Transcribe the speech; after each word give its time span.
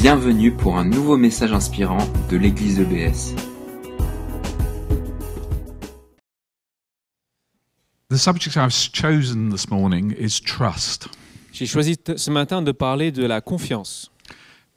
Bienvenue 0.00 0.50
pour 0.50 0.78
un 0.78 0.86
nouveau 0.86 1.18
message 1.18 1.52
inspirant 1.52 1.98
de 2.30 2.38
l'église 2.38 2.80
EBS. 2.80 3.34
The 8.08 8.16
subject 8.16 8.56
I've 8.56 8.72
chosen 8.72 9.50
this 9.50 9.68
morning 9.68 10.14
is 10.18 10.40
trust 10.40 11.10
J'ai 11.52 11.66
choisi 11.66 11.98
ce 12.16 12.30
matin 12.30 12.62
de 12.62 12.72
parler 12.72 13.12
de 13.12 13.26
la 13.26 13.42
confiance, 13.42 14.10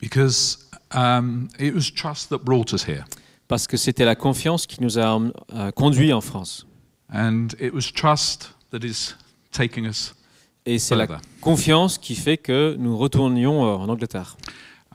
because 0.01 0.69
um, 0.93 1.47
it 1.57 1.73
was 1.73 1.89
trust 1.89 2.27
that 2.27 2.39
brought 2.39 2.73
us 2.73 2.85
here. 2.85 3.05
parce 3.47 3.65
que 3.65 3.77
c'était 3.77 4.03
la 4.03 4.15
confiance 4.15 4.67
qui 4.67 4.83
nous 4.83 4.99
a 4.99 5.21
euh, 5.53 5.71
conduits 5.71 6.11
en 6.11 6.19
France. 6.19 6.67
And 7.13 7.47
it 7.61 7.73
was 7.73 7.93
trust 7.93 8.53
that 8.71 8.79
is 8.79 9.15
taking 9.53 9.85
us 9.85 10.13
Et 10.65 10.79
c'est 10.79 10.97
la 10.97 11.07
confiance 11.39 11.97
qui 11.97 12.15
fait 12.15 12.37
que 12.37 12.75
nous 12.77 12.97
retournions 12.97 13.63
euh, 13.63 13.75
en 13.77 13.87
Angleterre. 13.87 14.35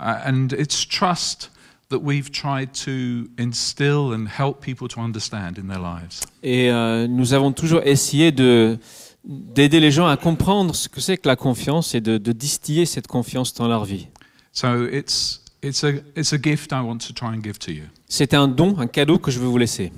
Uh, 0.01 0.21
and 0.25 0.49
it's 0.53 0.87
trust 0.87 1.51
that 1.91 2.01
we've 2.03 2.31
tried 2.31 2.73
to 2.85 3.29
instill 3.39 4.13
and 4.13 4.29
help 4.29 4.61
people 4.61 4.89
to 4.89 5.01
understand 5.01 5.59
in 5.59 5.69
their 5.69 5.81
lives. 5.81 6.21
Et 6.43 6.71
euh, 6.71 7.07
nous 7.09 7.33
avons 7.33 7.53
toujours 7.53 7.83
essayé 7.85 8.33
de 8.33 8.79
d'aider 9.25 9.81
les 9.81 9.91
gens 9.91 10.07
à 10.07 10.17
comprendre 10.17 10.75
ce 10.75 10.89
que 10.89 11.01
c'est 11.01 11.19
que 11.19 11.29
la 11.29 11.37
confiance 11.37 11.95
et 11.95 12.01
de, 12.01 12.19
de 12.19 12.33
distiller 12.33 12.87
cette 12.87 13.07
confiance 13.09 13.53
dans 13.53 13.69
leur 13.69 13.85
vie. 13.85 14.09
So 14.53 14.87
it's, 14.87 15.43
it's, 15.63 15.85
a, 15.85 15.95
it's 16.17 16.33
a 16.33 16.39
gift 16.39 16.73
I 16.73 16.81
want 16.81 16.99
to 17.07 17.13
try 17.13 17.29
and 17.29 17.43
give 17.43 17.59
to 17.61 17.73
you. 17.73 17.85
C'est 18.09 18.33
un 18.33 18.49
don, 18.49 18.79
un 18.79 18.87
cadeau 18.87 19.19
que 19.19 19.31
je 19.31 19.39
veux 19.39 19.49
vous 19.49 19.59
laisser. 19.59 19.93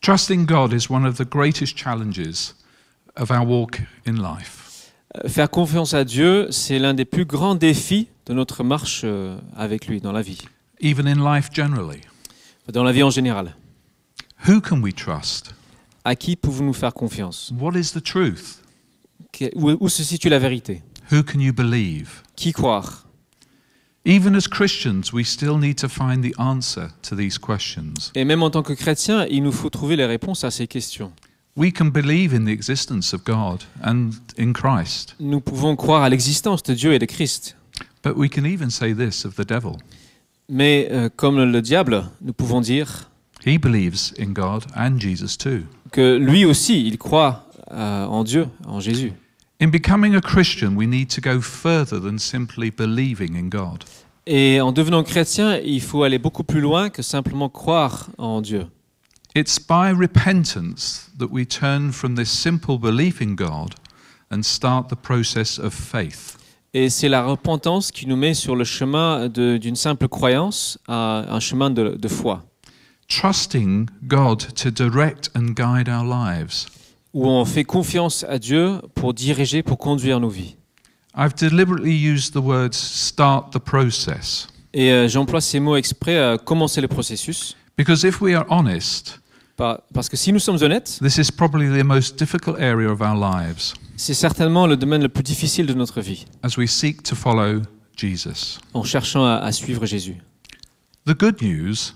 Trusting 0.00 0.46
God 0.46 0.72
is 0.72 0.90
one 0.90 1.04
of 1.04 1.18
the 1.18 1.28
greatest 1.28 1.76
challenges 1.76 2.54
of 3.16 3.30
our 3.30 3.46
walk 3.46 3.80
in 4.06 4.14
life. 4.14 4.59
Euh, 5.16 5.28
Faire 5.28 5.50
confiance 5.50 5.94
à 5.94 6.04
Dieu, 6.04 6.48
c'est 6.50 6.78
l'un 6.78 6.94
des 6.94 7.04
plus 7.04 7.24
grands 7.24 7.54
défis 7.54 8.08
de 8.26 8.34
notre 8.34 8.62
marche 8.64 9.02
euh, 9.04 9.36
avec 9.56 9.86
lui 9.86 10.00
dans 10.00 10.12
la 10.12 10.22
vie, 10.22 10.38
even 10.80 11.06
in 11.08 11.16
life 11.34 11.48
generally. 11.52 12.00
dans 12.72 12.84
la 12.84 12.92
vie 12.92 13.02
en 13.02 13.10
général. 13.10 13.56
Who 14.48 14.60
can 14.60 14.80
we 14.80 14.94
trust? 14.94 15.54
À 16.04 16.14
qui 16.14 16.36
pouvons-nous 16.36 16.72
faire 16.72 16.94
confiance? 16.94 17.52
What 17.58 17.76
is 17.76 17.90
the 17.92 18.02
truth? 18.02 18.62
Que- 19.32 19.50
où, 19.54 19.76
où 19.80 19.88
se 19.88 20.02
situe 20.04 20.28
la 20.28 20.38
vérité? 20.38 20.82
Who 21.12 21.22
can 21.24 21.40
you 21.40 21.52
believe? 21.52 22.22
Qui 22.36 22.52
croire? 22.52 23.06
Even 24.06 24.34
as 24.34 24.48
Christians, 24.48 25.12
we 25.12 25.26
still 25.26 25.58
need 25.58 25.76
to 25.76 25.88
find 25.88 26.22
the 26.22 26.32
answer 26.38 26.88
to 27.02 27.14
these 27.16 27.38
questions. 27.38 28.12
Et 28.14 28.24
même 28.24 28.42
en 28.42 28.50
tant 28.50 28.62
que 28.62 28.72
chrétien, 28.72 29.26
il 29.28 29.42
nous 29.42 29.52
faut 29.52 29.68
trouver 29.68 29.96
les 29.96 30.06
réponses 30.06 30.42
à 30.44 30.50
ces 30.50 30.66
questions. 30.66 31.12
We 31.56 31.72
can 31.72 31.90
believe 31.90 32.34
in 32.34 32.44
the 32.44 32.52
existence 32.52 33.12
of 33.14 33.24
God 33.24 33.64
and 33.82 34.10
in 34.38 34.52
Christ, 34.52 35.16
Nous 35.20 35.40
pouvons 35.40 35.76
croire 35.76 36.02
à 36.04 36.08
l'existence 36.08 36.62
de 36.62 36.74
Dieu 36.74 36.92
et 36.92 36.98
de 36.98 37.06
Christ. 37.06 37.56
but 38.02 38.16
we 38.16 38.28
can 38.30 38.44
even 38.44 38.70
say 38.70 38.94
this 38.94 39.24
of 39.24 39.34
the 39.34 39.46
devil. 39.46 39.72
Mais 40.48 40.88
euh, 40.90 41.08
comme 41.14 41.42
le 41.42 41.60
diable, 41.62 42.04
nous 42.22 42.32
pouvons 42.32 42.60
dire 42.60 43.10
He 43.46 43.58
believes 43.58 44.12
in 44.18 44.32
God 44.32 44.64
and 44.76 44.98
Jesus 45.00 45.36
too. 45.36 45.62
que 45.92 46.16
lui 46.16 46.44
aussi, 46.44 46.86
il 46.86 46.98
croit 46.98 47.46
euh, 47.72 48.04
en 48.04 48.22
Dieu, 48.24 48.46
en 48.66 48.80
Jésus. 48.80 49.12
In 49.60 49.68
becoming 49.68 50.14
a 50.14 50.20
Christian, 50.20 50.74
we 50.76 50.86
need 50.86 51.08
to 51.08 51.20
go 51.20 51.40
further 51.40 52.00
than 52.00 52.18
simply 52.18 52.70
believing 52.70 53.36
in 53.36 53.48
God. 53.48 53.84
Et 54.26 54.60
en 54.60 54.72
devenant 54.72 55.02
chrétien, 55.02 55.58
il 55.58 55.80
faut 55.82 56.02
aller 56.04 56.18
beaucoup 56.18 56.44
plus 56.44 56.60
loin 56.60 56.88
que 56.90 57.02
simplement 57.02 57.48
croire 57.48 58.08
en 58.18 58.40
Dieu. 58.40 58.66
It's 59.34 59.58
by 59.60 59.90
repentance 59.90 61.08
that 61.18 61.30
we 61.30 61.46
turn 61.46 61.92
from 61.92 62.16
this 62.16 62.30
simple 62.30 62.78
belief 62.78 63.20
in 63.22 63.36
God 63.36 63.74
and 64.30 64.42
start 64.42 64.88
the 64.88 64.96
process 64.96 65.58
of 65.58 65.72
faith. 65.72 66.36
Et 66.74 66.88
c'est 66.88 67.08
la 67.08 67.22
repentance 67.24 67.90
qui 67.90 68.06
nous 68.06 68.16
met 68.16 68.34
sur 68.34 68.54
le 68.56 68.64
chemin 68.64 69.28
d'une 69.28 69.76
simple 69.76 70.08
croyance 70.08 70.78
à 70.88 71.24
un 71.32 71.40
chemin 71.40 71.70
de, 71.70 71.96
de 71.96 72.08
foi, 72.08 72.44
Trusting 73.08 73.88
God 74.06 74.54
to 74.54 74.70
direct 74.70 75.30
and 75.34 75.54
guide 75.54 75.88
our 75.88 76.04
lives. 76.04 76.66
où 77.12 77.26
on 77.26 77.44
fait 77.44 77.64
confiance 77.64 78.24
à 78.28 78.38
Dieu 78.38 78.80
pour 78.94 79.14
diriger, 79.14 79.64
pour 79.64 79.78
conduire 79.78 80.20
nos 80.20 80.28
vies. 80.28 80.56
I've 81.16 81.34
deliberately 81.34 81.92
used 81.92 82.32
the 82.34 82.40
words 82.42 82.76
start 82.76 83.50
the 83.52 83.58
process 83.58 84.46
Et 84.72 84.92
euh, 84.92 85.08
j'emploie 85.08 85.40
ces 85.40 85.58
mots 85.58 85.74
exprès 85.76 86.18
à 86.20 86.38
commencer 86.38 86.80
le 86.80 86.86
processus, 86.86 87.56
because 87.76 88.04
if 88.04 88.20
we 88.20 88.32
are 88.36 88.44
honest, 88.48 89.19
parce 89.92 90.08
que 90.08 90.16
si 90.16 90.32
nous 90.32 90.38
sommes 90.38 90.62
honnêtes, 90.62 91.00
c'est 93.96 94.14
certainement 94.14 94.66
le 94.66 94.76
domaine 94.76 95.02
le 95.02 95.08
plus 95.08 95.22
difficile 95.22 95.66
de 95.66 95.74
notre 95.74 96.00
vie, 96.00 96.24
as 96.42 96.56
we 96.56 96.70
seek 96.70 97.02
to 97.02 97.14
follow 97.14 97.60
Jesus. 97.96 98.58
en 98.74 98.82
cherchant 98.84 99.24
à, 99.26 99.34
à 99.36 99.52
suivre 99.52 99.84
Jésus. 99.86 100.16
The 101.06 101.18
good 101.18 101.42
news 101.42 101.92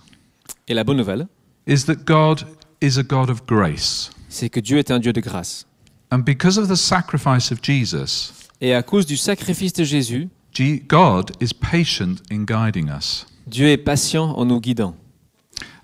Et 0.69 0.75
la 0.75 0.85
bonne 0.85 0.97
nouvelle, 0.99 1.27
is 1.67 1.85
that 1.87 2.05
God 2.07 2.45
is 2.83 2.99
a 2.99 3.03
God 3.03 3.31
of 3.31 3.47
grace. 3.47 4.11
c'est 4.29 4.51
que 4.51 4.61
Dieu 4.61 4.79
est 4.79 4.91
un 4.91 4.99
Dieu 4.99 5.13
de 5.13 5.21
grâce. 5.21 5.67
And 6.11 6.19
because 6.19 6.59
of 6.59 6.69
the 6.69 6.77
sacrifice 6.77 7.51
of 7.51 7.59
Jesus, 7.63 8.33
Et 8.61 8.75
à 8.75 8.83
cause 8.83 9.07
du 9.07 9.17
sacrifice 9.17 9.73
de 9.73 9.85
Jésus, 9.85 10.29
G- 10.53 10.83
God 10.87 11.33
is 11.41 11.53
patient 11.55 12.17
in 12.31 12.45
guiding 12.45 12.89
us. 12.89 13.27
Dieu 13.47 13.69
est 13.69 13.77
patient 13.79 14.31
en 14.39 14.45
nous 14.45 14.61
guidant. 14.61 14.95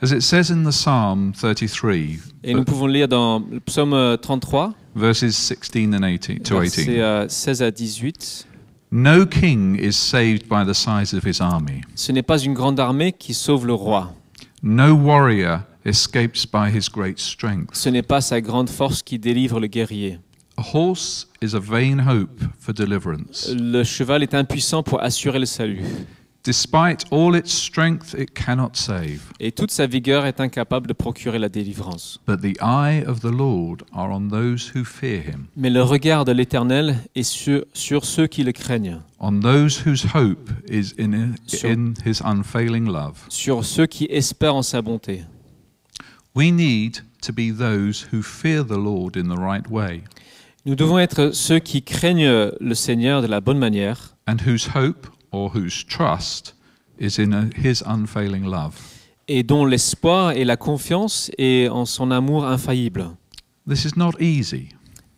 As 0.02 0.12
it 0.12 0.20
says 0.22 0.50
in 0.50 0.64
the 0.64 0.72
Psalm 0.72 1.32
33, 1.34 2.18
Et 2.42 2.54
nous 2.54 2.64
pouvons 2.64 2.86
lire 2.86 3.06
dans 3.08 3.40
le 3.50 3.60
psaume 3.60 3.92
euh, 3.92 4.16
33, 4.16 4.72
verses 4.96 5.28
16 5.30 5.94
and 5.94 6.02
18 6.02 6.42
to 6.42 6.58
versets 6.58 6.82
18. 6.84 6.98
euh, 7.00 7.28
16 7.28 7.62
à 7.62 7.70
18. 7.70 8.46
No 8.92 9.24
king 9.26 9.78
is 9.78 9.92
saved 9.92 10.48
by 10.48 10.64
the 10.66 10.74
size 10.74 11.14
of 11.14 11.24
his 11.24 11.40
army. 11.40 11.82
Ce 11.94 12.10
n'est 12.12 12.22
pas 12.24 12.38
une 12.38 12.54
grande 12.54 12.80
armée 12.80 13.12
qui 13.12 13.34
sauve 13.34 13.66
le 13.66 13.74
roi. 13.74 14.12
No 14.62 14.94
warrior 14.94 15.60
escapes 15.84 16.44
by 16.52 16.70
his 16.74 16.88
great 16.92 17.18
strength. 17.18 17.70
Ce 17.74 17.88
n'est 17.88 18.02
pas 18.02 18.20
sa 18.20 18.40
grande 18.40 18.68
force 18.68 19.02
qui 19.02 19.18
délivre 19.18 19.60
le 19.60 19.66
guerrier. 19.68 20.18
A 20.56 20.62
horse 20.74 21.28
is 21.40 21.54
a 21.54 21.60
vain 21.60 21.98
hope 22.06 22.42
for 22.58 22.74
deliverance. 22.74 23.48
Le 23.56 23.84
cheval 23.84 24.22
est 24.22 24.34
impuissant 24.34 24.82
pour 24.82 25.00
assurer 25.02 25.38
le 25.38 25.46
salut. 25.46 25.82
Despite 26.42 27.04
all 27.10 27.34
its 27.36 27.52
strength, 27.52 28.14
it 28.18 28.32
cannot 28.32 28.70
save. 28.74 29.20
Et 29.40 29.52
toute 29.52 29.70
sa 29.70 29.86
vigueur 29.86 30.24
est 30.24 30.40
incapable 30.40 30.86
de 30.86 30.94
procurer 30.94 31.38
la 31.38 31.50
délivrance. 31.50 32.18
But 32.26 32.40
the 32.40 32.56
eye 32.62 33.04
of 33.06 33.20
the 33.20 33.30
Lord 33.30 33.82
are 33.92 34.10
on 34.10 34.28
those 34.28 34.72
who 34.74 34.82
fear 34.84 35.20
him, 35.20 35.48
Mais 35.54 35.68
le 35.68 35.82
regard 35.82 36.24
de 36.24 36.32
l'Éternel 36.32 36.96
est 37.14 37.24
sur, 37.24 37.66
sur 37.74 38.06
ceux 38.06 38.26
qui 38.26 38.42
le 38.42 38.52
craignent, 38.52 39.00
on 39.18 39.40
those 39.40 39.82
whose 39.86 40.06
hope 40.14 40.48
is 40.66 40.94
in, 40.98 41.34
Sur- 41.46 41.68
in 41.70 41.92
his 42.06 42.22
unfailing 42.24 42.86
love. 42.86 43.18
sur 43.28 43.62
ceux 43.62 43.84
qui 43.86 44.06
espèrent 44.08 44.54
en 44.54 44.62
sa 44.62 44.80
bonté. 44.80 45.24
We 46.34 46.50
need 46.52 47.02
to 47.20 47.34
be 47.34 47.54
those 47.54 48.06
who 48.14 48.22
fear 48.22 48.64
the 48.64 48.78
Lord 48.78 49.16
in 49.18 49.24
the 49.24 49.38
right 49.38 49.68
way 49.68 50.04
Nous 50.64 50.74
devons 50.74 50.98
être 50.98 51.32
ceux 51.34 51.58
qui 51.58 51.82
craignent 51.82 52.50
le 52.60 52.74
Seigneur 52.74 53.20
de 53.20 53.26
la 53.26 53.42
bonne 53.42 53.58
manière 53.58 54.16
and 54.26 54.36
whose 54.46 54.68
hope 54.74 55.06
or 55.32 55.50
whose 55.54 55.84
trust 55.84 56.54
is 56.98 57.18
in 57.18 57.32
a, 57.32 57.48
his 57.56 57.82
unfailing 57.86 58.44
love. 58.44 58.74
et 59.28 59.42
dont 59.44 59.64
l'espoir 59.64 60.32
et 60.32 60.44
la 60.44 60.56
confiance 60.56 61.30
est 61.38 61.68
en 61.68 61.84
son 61.86 62.10
amour 62.10 62.44
infaillible. 62.46 63.10
This 63.68 63.84
is 63.84 63.92
not 63.96 64.12
easy. 64.20 64.68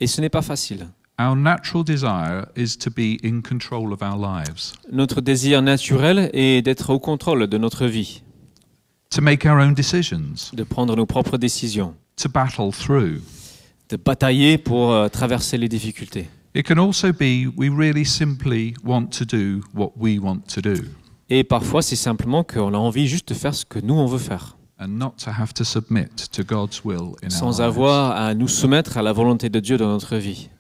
Et 0.00 0.06
ce 0.06 0.20
n'est 0.20 0.28
pas 0.28 0.42
facile. 0.42 0.88
Our 1.18 1.36
natural 1.36 1.84
desire 1.84 2.46
is 2.56 2.76
to 2.78 2.90
be 2.90 3.18
in 3.24 3.40
control 3.42 3.92
of 3.92 4.02
our 4.02 4.16
lives, 4.18 4.72
Notre 4.90 5.20
désir 5.20 5.62
naturel 5.62 6.30
est 6.32 6.62
d'être 6.62 6.90
au 6.90 6.98
contrôle 6.98 7.46
de 7.46 7.58
notre 7.58 7.86
vie, 7.86 8.22
to 9.10 9.20
make 9.22 9.44
our 9.44 9.58
own 9.60 9.74
decisions, 9.74 10.50
de 10.52 10.64
prendre 10.64 10.96
nos 10.96 11.06
propres 11.06 11.38
décisions, 11.38 11.94
to 12.16 12.28
battle 12.28 12.70
through. 12.72 13.20
de 13.90 13.96
batailler 13.96 14.58
pour 14.58 14.92
euh, 14.92 15.08
traverser 15.08 15.58
les 15.58 15.68
difficultés. 15.68 16.28
It 16.54 16.66
can 16.66 16.78
also 16.78 17.12
be 17.12 17.46
we 17.56 17.68
really 17.70 18.04
simply 18.04 18.74
want 18.84 19.08
to 19.18 19.24
do 19.24 19.62
what 19.74 19.92
we 19.96 20.18
want 20.18 20.42
to 20.54 20.60
do 20.60 20.84
Et 21.30 21.44
parfois, 21.44 21.80
c'est 21.80 21.96
simplement 21.96 22.44
qu'on 22.44 22.74
a 22.74 22.76
envie 22.76 23.08
juste 23.08 23.28
de 23.30 23.34
faire 23.34 23.54
ce 23.54 23.64
que 23.64 23.78
nous, 23.78 23.94
on 23.94 24.06
veut 24.06 24.18
faire, 24.18 24.58
and 24.78 24.88
not 24.88 25.14
to 25.24 25.30
have 25.30 25.54
to 25.54 25.64
submit 25.64 26.28
to 26.30 26.42
God's 26.44 26.84
will 26.84 27.14
in 27.22 27.28
our 27.28 27.30
sans 27.30 27.58
lives. 27.58 27.68
avoir 27.68 28.12
à 28.12 28.34
nous 28.34 28.48
soumettre 28.48 28.98
à 28.98 29.02
la 29.02 29.14
volonté 29.14 29.48
de 29.48 29.60
Dieu 29.60 29.78
dans 29.78 29.88
notre 29.88 30.16
vie. 30.16 30.50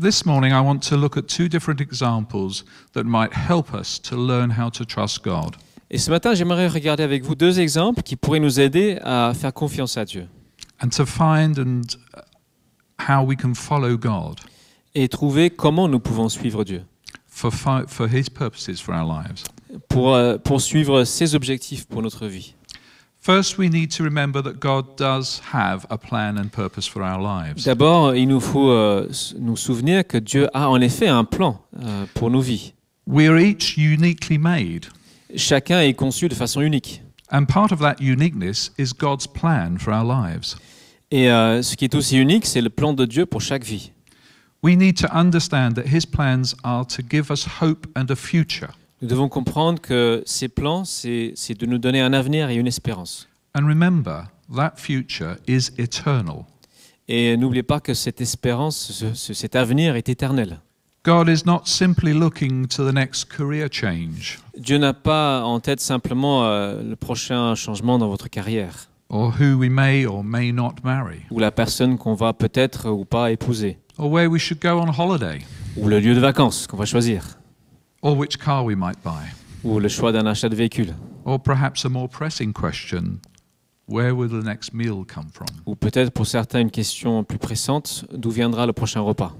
This 0.00 0.24
morning, 0.24 0.52
I 0.52 0.60
want 0.60 0.78
to 0.90 0.96
look 0.96 1.16
at 1.16 1.22
two 1.22 1.48
different 1.48 1.80
examples 1.80 2.64
that 2.92 3.02
might 3.02 3.32
help 3.32 3.74
us 3.74 4.00
to 4.02 4.16
learn 4.16 4.52
how 4.56 4.70
to 4.70 4.84
trust 4.84 5.24
God. 5.24 5.56
Et 5.90 5.98
ce 5.98 6.10
matin, 6.10 6.34
j'aimerais 6.34 6.68
regarder 6.68 7.02
avec 7.02 7.24
vous 7.24 7.34
deux 7.34 7.58
exemples 7.58 8.02
qui 8.02 8.14
pourraient 8.14 8.38
nous 8.38 8.60
aider 8.60 8.98
à 9.02 9.32
faire 9.34 9.52
confiance 9.52 9.96
à 9.96 10.04
Dieu 10.04 10.28
and 10.80 10.90
to 10.90 11.04
find 11.04 11.58
and 11.58 11.82
how 12.98 13.24
we 13.24 13.36
can 13.36 13.54
follow 13.54 13.96
God 13.96 14.38
et 14.94 15.08
trouver 15.08 15.50
comment 15.50 15.88
nous 15.88 16.00
pouvons 16.00 16.28
suivre 16.28 16.64
Dieu 16.64 16.82
for 17.26 17.52
fi- 17.52 17.84
for 17.86 18.06
His 18.12 18.24
purposes 18.30 18.80
for 18.80 18.94
our 18.94 19.04
lives. 19.06 19.42
pour 19.88 20.14
euh, 20.14 20.38
poursuivre 20.38 21.04
ses 21.04 21.34
objectifs 21.34 21.86
pour 21.86 22.02
notre 22.02 22.26
vie. 22.26 22.54
D'abord, 27.64 28.14
il 28.14 28.28
nous 28.28 28.40
faut 28.40 28.70
euh, 28.70 29.08
nous 29.38 29.56
souvenir 29.56 30.06
que 30.06 30.18
Dieu 30.18 30.48
a 30.54 30.68
en 30.70 30.80
effet 30.80 31.08
un 31.08 31.24
plan 31.24 31.60
euh, 31.82 32.06
pour 32.14 32.30
nos 32.30 32.40
vies. 32.40 32.72
We 33.06 33.28
are 33.28 33.38
each 33.38 33.76
uniquely 33.76 34.38
made, 34.38 34.86
Chacun 35.36 35.80
est 35.82 35.94
conçu 35.94 36.28
de 36.28 36.34
façon 36.34 36.60
unique. 36.62 37.02
and 37.30 37.44
part 37.44 37.72
of 37.72 37.80
that 37.80 37.96
uniqueness 38.00 38.72
is 38.78 38.92
God's 38.98 39.26
plan 39.26 39.76
for 39.78 39.92
our 39.92 40.04
lives. 40.04 40.56
Et 41.10 41.30
euh, 41.30 41.62
ce 41.62 41.76
qui 41.76 41.84
est 41.84 41.94
aussi 41.94 42.16
unique, 42.18 42.46
c'est 42.46 42.60
le 42.62 42.70
plan 42.70 42.92
de 42.94 43.04
Dieu 43.04 43.26
pour 43.26 43.40
chaque 43.42 43.64
vie. 43.64 43.92
We 44.62 44.76
need 44.76 44.96
to 45.00 45.06
understand 45.12 45.74
that 45.74 45.86
His 45.86 46.04
plans 46.04 46.54
are 46.64 46.84
to 46.86 47.02
give 47.08 47.30
us 47.30 47.46
hope 47.60 47.86
and 47.96 48.06
a 48.10 48.16
future. 48.16 48.70
Nous 49.00 49.08
devons 49.08 49.28
comprendre 49.28 49.80
que 49.80 50.22
ces 50.26 50.48
plans, 50.48 50.84
c'est 50.84 51.32
c'est 51.36 51.54
de 51.58 51.66
nous 51.66 51.78
donner 51.78 52.00
un 52.00 52.12
avenir 52.12 52.50
et 52.50 52.56
une 52.56 52.66
espérance. 52.66 53.28
And 53.54 53.66
remember, 53.66 54.24
that 54.54 54.72
future 54.76 55.36
is 55.46 55.70
eternal. 55.78 56.44
Et 57.06 57.36
n'oubliez 57.36 57.62
pas 57.62 57.80
que 57.80 57.94
cette 57.94 58.20
espérance, 58.20 58.76
ce- 58.92 59.14
ce- 59.14 59.32
cet 59.32 59.54
avenir 59.56 59.94
est 59.96 60.08
éternel. 60.08 60.58
God 61.04 61.28
is 61.28 61.44
not 61.46 61.62
simply 61.64 62.12
looking 62.12 62.66
to 62.66 62.84
the 62.86 62.92
next 62.92 63.24
career 63.32 63.68
change 63.70 64.40
Dieu 64.58 64.76
n'a 64.78 64.92
pas 64.92 65.42
en 65.44 65.60
tête 65.60 65.80
simplement 65.80 66.44
euh, 66.44 66.82
le 66.82 66.96
prochain 66.96 67.54
changement 67.54 67.98
dans 67.98 68.08
votre 68.08 68.28
carrière 68.28 68.88
or 69.08 69.32
who 69.40 69.54
we 69.56 69.70
may 69.70 70.04
or 70.04 70.22
may 70.24 70.52
not 70.52 70.74
marry 70.82 71.20
ou 71.30 71.38
la 71.38 71.50
personne 71.52 71.96
qu'on 71.96 72.14
va 72.14 72.32
peut-être 72.34 72.90
ou 72.90 73.04
pas 73.06 73.30
épouser 73.30 73.78
or 73.98 74.10
where 74.10 74.28
we 74.30 74.38
should 74.38 74.60
go 74.60 74.78
on 74.80 74.88
holiday 74.88 75.40
ou 75.76 75.88
le 75.88 75.98
lieu 76.00 76.14
de 76.14 76.20
vacances 76.20 76.66
qu'on 76.66 76.76
va 76.76 76.86
choisir 76.86 77.22
or 78.02 78.16
which 78.16 78.38
car 78.38 78.64
we 78.64 78.74
might 78.76 78.98
buy. 79.04 79.26
ou 79.64 79.78
le 79.80 79.88
choix 79.88 80.12
d'un 80.12 80.26
achat 80.26 80.48
de 80.48 80.56
véhicule 80.56 80.94
Or 81.24 81.38
perhaps 81.38 81.84
a 81.84 81.88
more 81.90 82.08
pressing 82.08 82.52
question 82.52 83.20
where 83.86 84.14
will 84.14 84.28
the 84.28 84.44
next 84.44 84.72
meal 84.72 85.04
come 85.04 85.28
from? 85.32 85.46
ou 85.66 85.74
peut-être 85.74 86.10
pour 86.12 86.26
certains 86.26 86.60
une 86.60 86.70
question 86.70 87.22
plus 87.24 87.38
pressante 87.38 88.04
d'où 88.12 88.30
viendra 88.30 88.66
le 88.66 88.72
prochain 88.72 89.00
repas? 89.02 89.34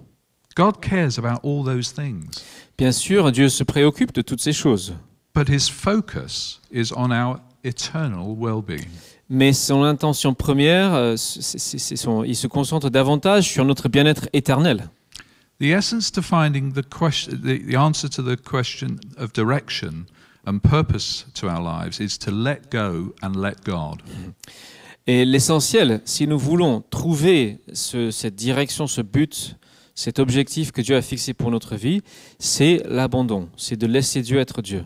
God 0.56 0.80
cares 0.80 1.18
about 1.18 1.38
all 1.44 1.64
those 1.64 1.92
things, 1.92 2.42
Bien 2.76 2.90
sûr, 2.92 3.30
Dieu 3.32 3.48
se 3.48 3.62
préoccupe 3.64 4.12
de 4.12 4.22
toutes 4.22 4.40
ces 4.40 4.52
choses, 4.52 4.94
but 5.34 5.48
his 5.48 5.68
focus 5.68 6.60
is 6.72 6.92
on 6.96 7.10
our 7.12 7.40
eternal 7.64 8.34
well 8.36 8.60
being. 8.62 8.88
Mais 9.28 9.52
son 9.52 9.82
intention 9.82 10.34
première, 10.34 10.94
euh, 10.94 11.14
c'est 11.16 11.96
son- 11.96 12.24
il 12.24 12.36
se 12.36 12.46
concentre 12.46 12.90
davantage 12.90 13.48
sur 13.48 13.64
notre 13.64 13.88
bien-être 13.88 14.28
éternel. 14.32 14.88
The 15.60 15.64
essence 15.76 16.12
to 16.12 16.22
finding 16.22 16.72
the, 16.72 16.82
question, 16.88 17.32
the, 17.32 17.58
the 17.70 17.74
answer 17.76 18.08
to 18.08 18.22
the 18.22 18.36
question 18.40 18.96
of 19.18 19.32
direction 19.32 20.06
and 20.46 20.60
purpose 20.60 21.26
to 21.34 21.46
our 21.48 21.60
lives 21.60 21.98
is 22.00 22.16
to 22.18 22.30
let 22.30 22.70
go 22.70 23.12
and 23.22 23.32
let 23.36 23.56
God. 23.66 24.00
Et 25.06 25.24
l'essentiel, 25.24 26.00
si 26.04 26.26
nous 26.26 26.38
voulons 26.38 26.82
trouver 26.90 27.58
ce- 27.72 28.10
cette 28.10 28.36
direction, 28.36 28.86
ce 28.86 29.00
but, 29.00 29.56
cet 29.94 30.20
objectif 30.20 30.70
que 30.70 30.80
Dieu 30.80 30.94
a 30.96 31.02
fixé 31.02 31.34
pour 31.34 31.50
notre 31.50 31.74
vie, 31.74 32.02
c'est 32.38 32.82
l'abandon, 32.88 33.48
c'est 33.56 33.76
de 33.76 33.86
laisser 33.86 34.22
Dieu 34.22 34.38
être 34.38 34.62
Dieu. 34.62 34.84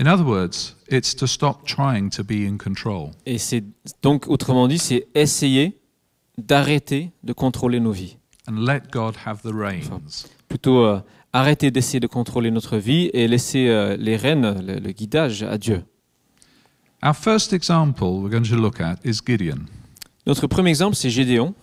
In 0.00 0.06
other 0.06 0.24
words, 0.24 0.76
it's 0.88 1.14
to 1.16 1.26
stop 1.26 1.64
trying 1.66 2.10
to 2.10 2.22
be 2.22 2.46
in 2.48 2.56
control. 2.56 3.10
Et 3.26 3.38
c'est 3.38 3.64
donc, 4.02 4.28
autrement 4.28 4.68
dit, 4.68 4.78
c'est 4.78 5.08
essayer 5.14 5.80
d'arrêter 6.36 7.10
de 7.24 7.32
contrôler 7.32 7.80
nos 7.80 7.92
vies. 7.92 8.16
and 8.48 8.64
let 8.64 8.90
God 8.90 9.14
have 9.26 9.42
the 9.42 9.52
reins. 9.52 9.90
Plutôt 10.48 10.84
euh, 10.84 11.00
arrêter 11.32 11.70
d'essayer 11.70 12.00
de 12.00 12.06
contrôler 12.06 12.50
notre 12.50 12.78
vie 12.78 13.10
et 13.12 13.28
laisser 13.28 13.68
euh, 13.68 13.96
les 13.98 14.16
rênes, 14.16 14.64
le, 14.64 14.78
le 14.78 14.92
guidage 14.92 15.42
à 15.42 15.58
Dieu. 15.58 15.82
Our 17.04 17.14
first 17.14 17.52
example 17.52 18.20
we're 18.22 18.30
going 18.30 18.48
to 18.48 18.56
look 18.56 18.80
at 18.80 18.96
is 19.04 19.20
Gideon. 19.24 19.66
Notre 20.26 20.46
premier 20.46 20.70
exemple, 20.70 20.96
c'est 20.96 21.10
Gédéon. 21.10 21.54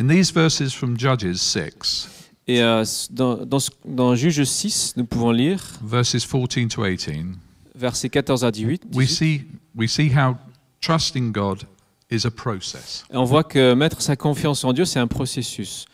In 0.00 0.08
these 0.08 0.32
verses 0.32 0.72
from 0.74 0.98
Judges 0.98 1.36
6, 1.36 2.08
Et 2.48 2.62
euh, 2.62 2.84
dans, 3.10 3.44
dans, 3.44 3.58
ce- 3.58 3.70
dans 3.84 4.14
Juge 4.14 4.44
6, 4.44 4.94
nous 4.96 5.04
pouvons 5.04 5.32
lire, 5.32 5.62
verses 5.82 6.16
14 6.18 6.68
to 6.68 6.84
18, 6.84 7.26
versets 7.74 8.08
14 8.08 8.44
à 8.44 8.50
18, 8.52 8.82
we 8.94 9.06
18, 9.06 9.08
see, 9.08 9.44
we 9.74 9.90
see 9.90 10.10
how 10.16 10.36
trusting 10.80 11.32
God 11.32 11.64
is 12.10 12.24
a 12.24 12.30
process. 12.30 13.04
et 13.12 13.16
on 13.16 13.24
voit 13.24 13.42
que 13.42 13.74
mettre 13.74 14.00
sa 14.00 14.14
confiance 14.14 14.62
en 14.62 14.72
Dieu, 14.72 14.84
c'est 14.84 15.00
un 15.00 15.08
processus. 15.08 15.86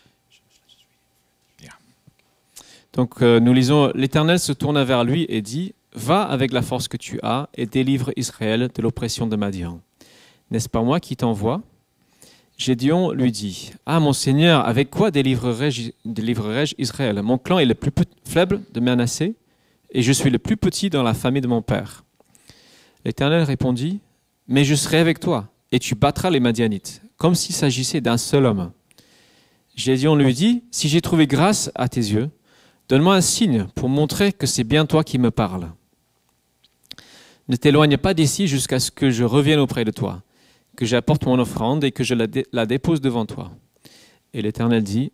Yeah. 1.63 1.73
Donc 2.93 3.23
euh, 3.23 3.41
nous 3.41 3.55
lisons, 3.55 3.91
l'Éternel 3.95 4.39
se 4.39 4.53
tourna 4.53 4.85
vers 4.85 5.05
lui 5.05 5.25
et 5.31 5.41
dit, 5.43 5.75
Va 5.95 6.23
avec 6.23 6.53
la 6.53 6.63
force 6.63 6.89
que 6.89 6.97
tu 6.97 7.19
as 7.23 7.49
et 7.55 7.67
délivre 7.67 8.13
Israël 8.17 8.71
de 8.75 8.83
l'oppression 8.83 9.27
de 9.27 9.37
Madian. 9.37 9.81
N'est-ce 10.51 10.69
pas 10.69 10.83
moi 10.83 11.01
qui 11.01 11.17
t'envoie? 11.17 11.61
Gédéon 12.63 13.11
lui 13.11 13.33
dit, 13.33 13.73
Ah 13.87 13.99
mon 13.99 14.13
Seigneur, 14.13 14.65
avec 14.65 14.89
quoi 14.89 15.11
délivrerai-je 15.11 16.75
Israël? 16.79 17.21
Mon 17.21 17.37
clan 17.37 17.59
est 17.59 17.65
le 17.65 17.75
plus 17.75 17.91
faible 18.25 18.61
de 18.73 18.79
Manassé 18.79 19.35
et 19.91 20.01
je 20.01 20.13
suis 20.13 20.31
le 20.31 20.39
plus 20.39 20.57
petit 20.57 20.89
dans 20.89 21.03
la 21.03 21.13
famille 21.13 21.43
de 21.43 21.49
mon 21.49 21.61
père. 21.61 22.05
L'Éternel 23.05 23.43
répondit, 23.43 23.99
Mais 24.47 24.63
je 24.63 24.77
serai 24.77 24.99
avec 24.99 25.19
toi 25.19 25.49
et 25.73 25.81
tu 25.81 25.97
battras 25.97 26.31
les 26.31 26.39
Madianites, 26.39 27.03
comme 27.17 27.35
s'il 27.35 27.53
s'agissait 27.53 28.01
d'un 28.01 28.17
seul 28.17 28.47
homme. 28.47 28.71
Gédéon 29.75 30.15
lui 30.15 30.33
dit, 30.33 30.63
Si 30.71 30.89
j'ai 30.89 31.01
trouvé 31.01 31.27
grâce 31.27 31.73
à 31.75 31.89
tes 31.89 32.01
yeux, 32.01 32.31
donne-moi 32.89 33.17
un 33.17 33.21
signe 33.21 33.67
pour 33.75 33.89
montrer 33.89 34.33
que 34.33 34.47
c'est 34.47 34.63
bien 34.63 34.87
toi 34.87 35.03
qui 35.03 35.19
me 35.19 35.33
parles. 35.33 35.73
Ne 37.49 37.57
t'éloigne 37.57 37.97
pas 37.97 38.15
d'ici 38.15 38.47
jusqu'à 38.47 38.79
ce 38.79 38.93
que 38.93 39.11
je 39.11 39.25
revienne 39.25 39.59
auprès 39.59 39.85
de 39.85 39.91
toi, 39.91 40.23
que 40.77 40.87
j'apporte 40.87 41.25
mon 41.27 41.39
offrande 41.39 41.85
et 41.85 41.93
que 41.93 42.05
je 42.05 42.15
la, 42.15 42.27
dé- 42.27 42.47
la 42.53 42.67
dépose 42.67 43.01
devant 43.01 43.27
toi. 43.27 43.51
Et 44.35 44.43
l'Éternel 44.43 44.83
dit, 44.83 45.13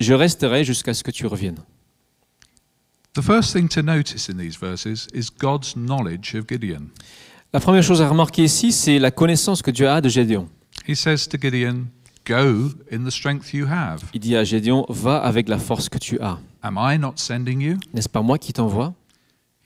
Je 0.00 0.14
resterai 0.14 0.64
jusqu'à 0.64 0.94
ce 0.94 1.02
que 1.02 1.10
tu 1.10 1.26
reviennes. 1.26 1.58
The 3.14 3.22
first 3.22 3.52
thing 3.54 3.68
to 3.68 3.82
notice 3.82 4.28
in 4.28 4.36
these 4.36 4.56
verses 4.60 5.08
is 5.14 5.28
God's 5.36 5.74
knowledge 5.74 6.34
of 6.34 6.46
Gideon. 6.48 6.88
La 7.52 7.60
première 7.60 7.82
chose 7.82 8.02
à 8.02 8.08
remarquer 8.08 8.44
ici, 8.44 8.72
c'est 8.72 8.98
la 8.98 9.10
connaissance 9.10 9.62
que 9.62 9.70
Dieu 9.70 9.88
a 9.88 10.00
de 10.00 10.08
Gédéon. 10.08 10.48
He 10.86 10.94
says 10.94 11.26
to 11.30 11.38
Gideon, 11.40 11.86
Go 12.26 12.68
in 12.92 13.04
the 13.04 13.10
strength 13.10 13.52
you 13.54 13.66
have. 13.66 14.02
Il 14.12 14.20
dit 14.20 14.36
à 14.36 14.44
Gédéon, 14.44 14.84
Va 14.88 15.18
avec 15.18 15.48
la 15.48 15.58
force 15.58 15.88
que 15.88 15.98
tu 15.98 16.20
as. 16.20 16.38
Am 16.62 16.76
I 16.78 16.98
not 16.98 17.14
sending 17.16 17.60
you? 17.60 17.76
N'est-ce 17.94 18.08
pas 18.08 18.20
moi 18.22 18.38
qui 18.38 18.52
t'envoie? 18.52 18.94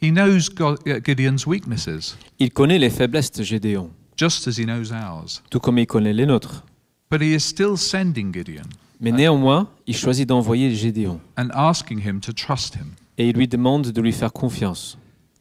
He 0.01 0.11
knows 0.13 0.49
uh, 0.61 1.01
Gideon's 1.05 1.47
weaknesses, 1.47 2.17
Il 2.39 2.53
connaît 2.53 2.79
les 2.79 2.91
faiblesses 2.91 3.33
de 3.33 3.43
Gédéon, 3.43 3.91
just 4.23 4.47
as 4.49 4.59
he 4.59 4.65
knows 4.65 4.93
ours. 4.93 5.43
tout 5.51 5.61
comme 5.61 5.79
il 5.79 5.87
connaît 5.87 6.13
les 6.13 6.27
nôtres. 6.27 6.65
But 7.11 7.21
he 7.21 7.35
is 7.35 7.41
still 7.41 7.77
sending 7.77 8.33
Gideon 8.33 8.63
Mais 9.01 9.11
néanmoins, 9.13 9.69
il 9.87 9.97
choisit 9.97 10.29
d'envoyer 10.29 10.75
Gédéon. 10.75 11.21
and 11.37 11.49
asking 11.55 11.99
him 12.07 12.21
to 12.21 12.33
trust 12.33 12.75
him. 12.77 12.93
Et 13.19 13.29
il 13.29 13.37
lui 13.37 13.49
demande 13.49 13.89
de 13.93 14.01
lui 14.01 14.13
faire 14.13 14.33
confiance. 14.33 14.97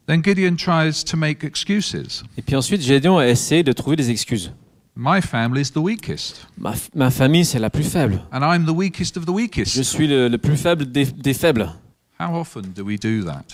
Then 0.08 0.24
Gideon 0.24 0.56
tries 0.56 1.04
to 1.06 1.16
make 1.16 1.44
excuses. 1.44 2.24
Et 2.38 2.42
puis 2.42 2.56
ensuite, 2.56 2.82
Gédéon 2.82 3.22
essaie 3.22 3.64
de 3.64 3.72
trouver 3.72 3.96
des 3.96 4.10
excuses. 4.10 4.52
My 4.96 5.22
family 5.22 5.62
is 5.62 5.72
the 5.72 5.78
weakest, 5.78 6.48
Ma, 6.58 7.10
famille, 7.10 7.46
c'est 7.46 7.60
la 7.60 7.70
plus 7.70 7.84
faible. 7.86 8.22
and 8.34 8.42
I'm 8.42 8.66
the 8.66 8.76
weakest 8.76 9.16
of 9.16 9.24
the 9.26 9.30
Je 9.30 9.34
weakest. 9.34 9.84
suis 9.84 10.06
le, 10.08 10.28
le 10.28 10.38
plus 10.38 10.58
faible 10.58 10.92
des, 10.92 11.06
des 11.06 11.34
faibles. 11.34 11.72
How 12.20 12.36
often 12.36 12.64
do 12.76 12.84
we 12.84 13.00
do 13.00 13.24
that? 13.24 13.46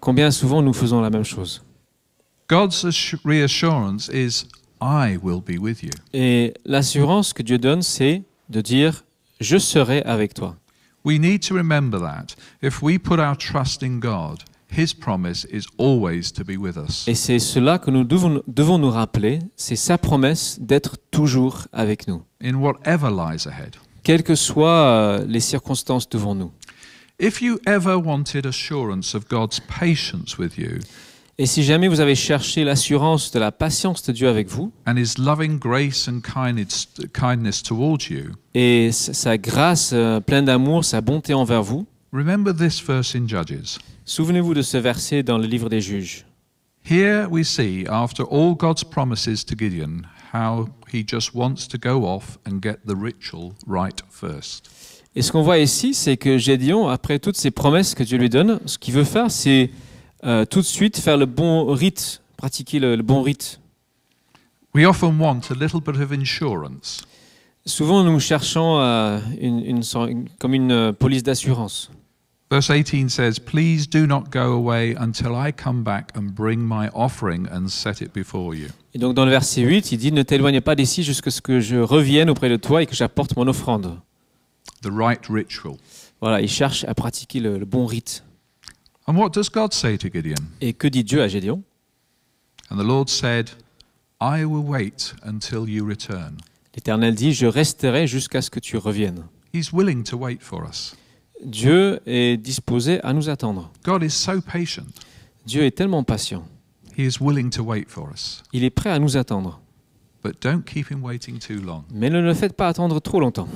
Combien 0.00 0.30
souvent 0.30 0.62
nous 0.62 0.72
faisons 0.72 1.00
la 1.00 1.10
même 1.10 1.24
chose? 1.24 1.62
God's 2.48 2.84
assu- 2.84 3.18
reassurance 3.24 4.08
is, 4.12 4.46
I 4.80 5.18
will 5.22 5.40
be 5.40 5.58
with 5.58 5.82
you. 5.82 5.90
Et 6.12 6.54
l'assurance 6.64 7.32
que 7.32 7.42
Dieu 7.42 7.58
donne, 7.58 7.82
c'est 7.82 8.22
de 8.48 8.60
dire, 8.60 9.04
je 9.40 9.58
serai 9.58 10.02
avec 10.02 10.34
toi. 10.34 10.56
We 11.04 11.18
need 11.18 11.46
to 11.48 11.54
remember 11.54 12.00
that 12.00 12.34
if 12.62 12.82
we 12.82 12.98
put 12.98 13.18
our 13.18 13.36
trust 13.36 13.82
in 13.82 13.98
God, 13.98 14.42
His 14.76 14.94
promise 14.94 15.46
is 15.50 15.66
always 15.78 16.32
to 16.32 16.44
be 16.44 16.56
with 16.58 16.76
us. 16.76 17.06
Et 17.06 17.14
c'est 17.14 17.38
cela 17.38 17.78
que 17.78 17.90
nous 17.90 18.04
devons, 18.04 18.42
devons 18.48 18.78
nous 18.78 18.90
rappeler, 18.90 19.38
c'est 19.56 19.76
sa 19.76 19.98
promesse 19.98 20.58
d'être 20.60 20.96
toujours 21.10 21.68
avec 21.72 22.08
nous, 22.08 22.22
in 22.42 22.54
whatever 22.54 23.10
lies 23.10 23.46
ahead. 23.46 23.76
quelles 24.02 24.22
que 24.22 24.34
soient 24.34 24.86
euh, 24.86 25.24
les 25.26 25.40
circonstances 25.40 26.08
devant 26.08 26.34
nous. 26.34 26.52
If 27.20 27.40
you 27.40 27.58
ever 27.66 27.94
wanted 27.94 28.46
assurance 28.46 29.14
of 29.14 29.28
God's 29.28 29.60
patience 29.60 30.36
with 30.38 30.58
you 30.58 30.80
Et 31.36 31.46
si 31.46 31.64
jamais 31.64 31.88
vous 31.88 31.98
avez 31.98 32.14
cherché 32.14 32.62
l'assurance 32.62 33.32
de 33.32 33.40
la 33.40 33.50
patience 33.50 34.04
de 34.04 34.12
Dieu 34.12 34.28
avec 34.28 34.48
vous, 34.48 34.72
and 34.86 34.96
His 34.96 35.18
loving 35.18 35.58
grace 35.58 36.08
and 36.08 36.20
kindness, 36.20 36.86
kindness 37.12 37.60
towards 37.60 38.08
you, 38.08 38.30
et 38.54 38.92
sa 38.92 39.36
grâce 39.36 39.90
euh, 39.92 40.20
pleine 40.20 40.44
d'amour, 40.44 40.84
sa 40.84 41.00
bonté 41.00 41.34
envers 41.34 41.64
vous, 41.64 41.86
remember 42.12 42.54
this 42.54 42.80
verse 42.80 43.16
in 43.16 43.26
Judges. 43.26 43.78
souvenez-vous 44.04 44.54
de 44.54 44.62
ce 44.62 44.76
verset 44.76 45.24
dans 45.24 45.36
le 45.36 45.46
livre 45.46 45.68
des 45.68 45.80
juges. 45.80 46.24
Here 46.88 47.26
we 47.28 47.44
see, 47.44 47.84
after 47.88 48.22
all 48.30 48.54
God's 48.54 48.84
promises 48.84 49.44
to 49.46 49.56
Gideon, 49.58 50.02
how 50.32 50.68
he 50.92 51.04
just 51.04 51.34
wants 51.34 51.66
to 51.66 51.78
go 51.78 52.06
off 52.06 52.38
and 52.46 52.60
get 52.62 52.86
the 52.86 52.94
ritual 52.94 53.54
right 53.66 54.00
first. 54.08 54.70
Et 55.16 55.22
ce 55.22 55.32
qu'on 55.32 55.42
voit 55.42 55.58
ici, 55.58 55.94
c'est 55.94 56.16
que 56.16 56.38
Gédéon, 56.38 56.88
après 56.88 57.18
toutes 57.18 57.36
ces 57.36 57.50
promesses 57.50 57.96
que 57.96 58.04
Dieu 58.04 58.18
lui 58.18 58.28
donne, 58.28 58.60
ce 58.66 58.78
qu'il 58.78 58.94
veut 58.94 59.04
faire, 59.04 59.30
c'est 59.30 59.70
euh, 60.24 60.44
tout 60.44 60.60
de 60.60 60.66
suite 60.66 60.98
faire 60.98 61.16
le 61.16 61.26
bon 61.26 61.66
rite, 61.72 62.22
pratiquer 62.36 62.78
le, 62.78 62.96
le 62.96 63.02
bon 63.02 63.22
rite. 63.22 63.60
We 64.74 64.86
often 64.86 65.18
want 65.20 65.50
a 65.50 65.54
little 65.54 65.80
bit 65.80 66.00
of 66.00 66.12
insurance. 66.12 67.02
Souvent, 67.66 68.02
nous 68.04 68.20
cherchons 68.20 68.78
euh, 68.80 69.18
une, 69.40 69.60
une 69.60 70.28
comme 70.38 70.52
une 70.52 70.72
euh, 70.72 70.92
police 70.92 71.22
d'assurance. 71.22 71.90
Verse 72.50 72.70
18 72.70 73.08
says, 73.08 73.40
Please 73.40 73.86
do 73.88 74.06
not 74.06 74.24
go 74.30 74.52
away 74.52 74.94
until 74.98 75.34
I 75.34 75.50
come 75.52 75.82
back 75.82 76.10
and 76.16 76.34
bring 76.34 76.60
my 76.60 76.88
offering 76.92 77.48
and 77.50 77.68
set 77.68 78.00
it 78.02 78.12
before 78.12 78.54
you. 78.54 78.68
Et 78.92 78.98
donc 78.98 79.14
dans 79.14 79.24
le 79.24 79.30
verset 79.30 79.62
8, 79.62 79.92
il 79.92 79.98
dit 79.98 80.12
Ne 80.12 80.22
t'éloigne 80.22 80.60
pas 80.60 80.74
d'ici 80.74 81.02
jusqu'à 81.02 81.30
ce 81.30 81.40
que 81.40 81.60
je 81.60 81.76
revienne 81.76 82.28
auprès 82.28 82.50
de 82.50 82.56
toi 82.56 82.82
et 82.82 82.86
que 82.86 82.94
j'apporte 82.94 83.36
mon 83.36 83.48
offrande. 83.48 83.98
The 84.82 84.90
right 84.92 85.24
ritual. 85.30 85.76
Voilà, 86.20 86.40
il 86.42 86.48
cherche 86.48 86.84
à 86.84 86.94
pratiquer 86.94 87.40
le, 87.40 87.58
le 87.58 87.64
bon 87.64 87.86
rite. 87.86 88.24
And 89.06 89.16
what 89.16 89.30
does 89.30 89.50
God 89.50 89.72
say 89.72 89.98
to 89.98 90.08
Gideon? 90.08 90.36
Et 90.60 90.72
que 90.72 90.88
dit 90.88 91.04
Dieu 91.04 91.22
à 91.22 91.28
Gédéon? 91.28 91.62
And 92.70 92.76
the 92.76 92.86
Lord 92.86 93.08
said, 93.08 93.50
I 94.20 94.44
will 94.44 94.64
wait 94.64 95.14
until 95.22 95.68
you 95.68 95.84
return. 95.86 96.38
L'Éternel 96.74 97.14
dit 97.14 97.34
Je 97.34 97.46
resterai 97.46 98.06
jusqu'à 98.06 98.40
ce 98.40 98.50
que 98.50 98.60
tu 98.60 98.78
reviennes. 98.78 99.24
He's 99.52 99.72
willing 99.72 100.02
to 100.04 100.16
wait 100.16 100.40
for 100.40 100.64
us. 100.64 100.96
Dieu 101.44 102.00
est 102.06 102.36
disposé 102.38 103.00
à 103.02 103.12
nous 103.12 103.28
attendre. 103.28 103.70
God 103.84 104.02
is 104.02 104.10
so 104.10 104.40
patient. 104.40 104.86
Dieu 105.46 105.64
est 105.64 105.76
tellement 105.76 106.02
patient. 106.02 106.44
He 106.96 107.02
is 107.02 107.18
willing 107.20 107.50
to 107.50 107.62
wait 107.62 107.88
for 107.88 108.10
us. 108.10 108.42
Il 108.52 108.64
est 108.64 108.70
prêt 108.70 108.90
à 108.90 108.98
nous 108.98 109.16
attendre. 109.16 109.60
But 110.22 110.40
don't 110.40 110.62
keep 110.62 110.90
him 110.90 111.02
waiting 111.02 111.38
too 111.38 111.60
long. 111.60 111.84
Mais 111.92 112.08
ne 112.08 112.20
le 112.20 112.32
faites 112.32 112.56
pas 112.56 112.68
attendre 112.68 112.98
trop 113.00 113.20
longtemps. 113.20 113.48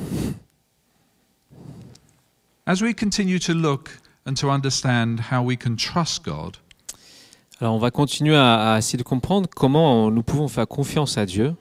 As 2.67 2.83
we 2.83 2.95
continue 2.95 3.39
to 3.41 3.55
look 3.55 3.89
and 4.29 4.35
to 4.35 4.51
understand 4.51 5.21
how 5.33 5.43
we 5.43 5.57
can 5.57 5.75
trust 5.77 6.25
God, 6.25 6.57
Alors 7.61 7.75
on 7.75 7.79
va 7.79 7.91
continuer 7.91 8.37
à, 8.37 8.75
à 8.75 8.79
essayer 8.79 8.99
de 8.99 9.03
comprendre 9.03 9.49
comment 9.49 10.11
nous 10.11 10.23
pouvons 10.23 10.47
faire 10.49 10.69
confiance 10.69 11.17
à 11.19 11.27
Dieu. 11.27 11.55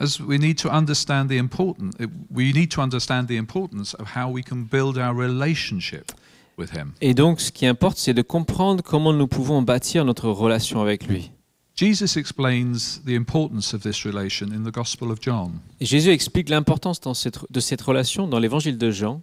as 0.00 0.18
we 0.20 0.38
need 0.38 0.56
to 0.56 0.68
understand 0.68 1.28
the 1.28 1.38
important 1.38 1.90
we 2.30 2.52
need 2.52 2.68
to 2.70 2.80
understand 2.82 3.26
the 3.28 3.36
importance 3.36 3.94
of 4.00 4.16
how 4.16 4.28
we 4.28 4.42
can 4.42 4.66
build 4.70 4.98
our 4.98 5.14
relationship 5.14 6.12
with 6.58 6.72
him. 6.74 6.92
Et 7.00 7.14
donc 7.14 7.40
ce 7.40 7.52
qui 7.52 7.66
importe, 7.66 7.98
c'est 7.98 8.14
de 8.14 8.22
comprendre 8.22 8.82
comment 8.82 9.12
nous 9.12 9.28
pouvons 9.28 9.62
bâtir 9.62 10.04
notre 10.04 10.28
relation 10.28 10.82
avec 10.82 11.06
lui. 11.06 11.30
Jesus 11.76 12.18
explains 12.18 13.00
the 13.06 13.12
importance 13.16 13.72
of 13.74 13.82
this 13.82 14.04
relation 14.04 14.48
in 14.52 14.62
the 14.68 14.74
Gospel 14.74 15.10
of 15.10 15.18
John. 15.22 15.52
Et 15.80 15.86
Jésus 15.86 16.10
explique 16.10 16.48
l'importance 16.50 17.00
de 17.00 17.60
cette 17.60 17.80
relation 17.80 18.28
dans 18.28 18.38
l'évangile 18.38 18.76
de 18.76 18.90
Jean. 18.90 19.22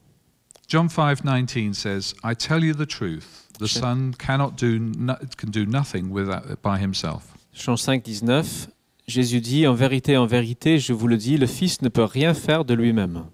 John 0.70 0.88
5:19 0.88 1.74
says, 1.74 2.14
"I 2.24 2.36
tell 2.36 2.64
you 2.64 2.76
the 2.76 2.86
truth, 2.86 3.48
the. 3.60 3.66
Son 3.68 4.14
cannot 4.18 4.52
do 4.56 4.78
no, 4.78 5.16
can 5.36 5.50
do 5.50 5.66
nothing 5.66 6.12
without, 6.12 6.44
by 6.64 6.80
himself. 6.80 7.24
Jean 7.54 7.76
5, 7.76 8.04
19. 8.04 8.70
Jésus 9.08 9.42
dit 9.42 9.66
En 9.66 9.74
vérité, 9.74 10.16
en 10.16 10.28
vérité, 10.28 10.78
je 10.78 10.94
vous 10.94 11.08
le 11.08 11.18
dis, 11.18 11.38
le 11.38 11.48
Fils 11.48 11.82
ne 11.82 11.90
peut 11.90 12.04
rien 12.04 12.36
faire 12.36 12.64
de 12.66 12.76
lui-même, 12.76 13.26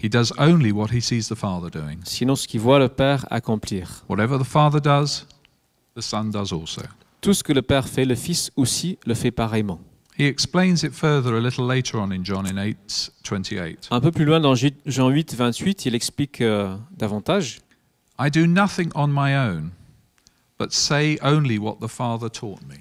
He 0.00 0.08
does 0.08 0.32
only 0.38 0.70
what 0.70 0.88
he 0.92 1.00
sees 1.00 1.26
the 1.28 1.34
Father 1.34 1.70
doing. 1.70 1.98
sinon 2.04 2.36
ce 2.36 2.46
qu'il 2.46 2.60
voit 2.60 2.78
le 2.78 2.88
Père 2.88 3.26
accomplir. 3.30 4.04
Whatever 4.08 4.38
the 4.38 4.46
Father 4.46 4.80
does, 4.80 5.26
the 5.96 6.00
Son 6.00 6.24
does 6.26 6.52
also." 6.52 6.82
Tout 7.20 7.34
ce 7.34 7.42
que 7.42 7.52
le 7.52 7.62
Père 7.62 7.88
fait, 7.88 8.04
le 8.04 8.14
Fils 8.14 8.52
aussi 8.54 8.98
le 9.04 9.14
fait 9.14 9.32
pareillement. 9.32 9.80
He 10.18 10.24
explains 10.24 10.82
it 10.82 10.94
further 10.94 11.36
a 11.36 11.40
little 11.40 11.66
later 11.66 11.98
on 11.98 12.10
in 12.10 12.24
John 12.24 12.46
in 12.46 12.56
8:28. 12.56 13.88
Un 13.90 14.00
peu 14.00 14.10
plus 14.10 14.24
loin 14.24 14.40
dans 14.40 14.54
Jean 14.54 15.10
8, 15.10 15.34
28, 15.34 15.84
il 15.84 15.94
explique 15.94 16.40
euh, 16.40 16.74
davantage. 16.96 17.60
I 18.18 18.30
do 18.30 18.46
nothing 18.46 18.90
on 18.94 19.08
my 19.08 19.36
own, 19.36 19.72
but 20.58 20.72
say 20.72 21.18
only 21.22 21.58
what 21.58 21.78
the 21.80 21.88
Father 21.88 22.30
taught 22.30 22.62
me. 22.66 22.76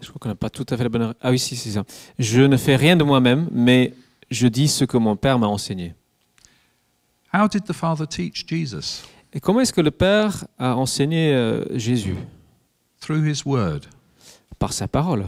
Je 0.00 0.08
crois 0.08 0.18
qu'on 0.20 0.28
n'a 0.28 0.36
pas 0.36 0.48
tout 0.48 0.64
à 0.70 0.76
fait 0.76 0.84
la 0.84 0.88
bonne. 0.88 1.14
Ah 1.20 1.30
oui, 1.30 1.38
si, 1.38 1.56
c'est 1.56 1.72
ça. 1.72 1.84
Je 2.18 2.42
ne 2.42 2.56
fais 2.56 2.76
rien 2.76 2.96
de 2.96 3.02
moi-même, 3.02 3.48
mais 3.50 3.92
je 4.30 4.46
dis 4.46 4.68
ce 4.68 4.84
que 4.84 4.96
mon 4.96 5.16
Père 5.16 5.38
m'a 5.38 5.48
enseigné. 5.48 5.94
How 7.34 7.48
did 7.48 7.64
the 7.64 7.72
Father 7.72 8.06
teach 8.06 8.46
Jesus? 8.46 9.02
Et 9.32 9.40
comment 9.40 9.60
est-ce 9.60 9.72
que 9.72 9.80
le 9.80 9.90
Père 9.90 10.46
a 10.58 10.76
enseigné 10.76 11.32
euh, 11.34 11.64
Jésus? 11.76 12.16
Through 13.00 13.26
his 13.26 13.42
word. 13.44 13.80
Par 14.58 14.72
sa 14.72 14.88
parole. 14.88 15.26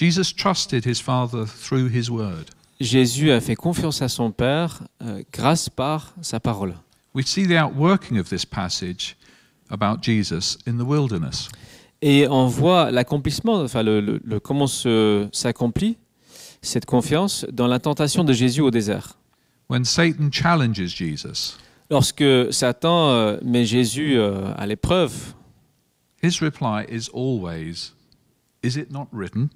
Jesus 0.00 0.32
trusted 0.34 0.86
his 0.86 0.98
Father 0.98 1.44
through 1.46 1.90
his 1.94 2.08
word. 2.10 2.46
Jésus 2.80 3.30
a 3.30 3.40
fait 3.42 3.54
confiance 3.54 4.00
à 4.00 4.08
son 4.08 4.30
Père 4.32 4.80
euh, 5.02 5.22
grâce 5.30 5.68
par 5.68 6.14
sa 6.22 6.40
parole. 6.40 6.74
We 7.14 7.26
see 7.26 7.46
the 7.46 7.58
outworking 7.60 8.18
of 8.18 8.30
this 8.30 8.46
passage 8.46 9.16
about 9.68 9.98
Jesus 10.02 10.56
in 10.66 10.78
the 10.78 10.86
wilderness. 10.86 11.50
Et 12.00 12.26
on 12.28 12.46
voit 12.46 12.90
l'accomplissement, 12.90 13.60
enfin 13.60 13.82
le, 13.82 14.00
le- 14.00 14.20
le- 14.24 14.40
comment 14.40 14.66
se- 14.66 15.28
s'accomplit 15.32 15.98
cette 16.62 16.86
confiance 16.86 17.44
dans 17.52 17.66
la 17.66 17.78
tentation 17.78 18.24
de 18.24 18.32
Jésus 18.32 18.62
au 18.62 18.70
désert. 18.70 19.18
When 19.68 19.84
Satan 19.84 20.30
challenges 20.32 20.86
Jesus, 20.86 21.58
Lorsque 21.90 22.24
Satan 22.52 23.10
euh, 23.10 23.36
met 23.44 23.66
Jésus 23.66 24.14
euh, 24.16 24.54
à 24.56 24.66
l'épreuve, 24.66 25.12
his 26.22 26.38
reply 26.40 26.86
is 26.88 27.10
always, 27.12 27.92
Is 28.62 28.78
it 28.78 28.90
not 28.90 29.08
written? 29.12 29.50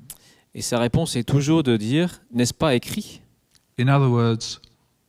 Et 0.54 0.62
sa 0.62 0.78
réponse 0.78 1.16
est 1.16 1.25
toujours 1.25 1.62
de 1.62 1.76
dire, 1.76 2.23
n'est-ce 2.32 2.54
pas 2.54 2.75
écrit? 2.75 3.20
In 3.78 3.88
other 3.88 4.08
words, 4.08 4.61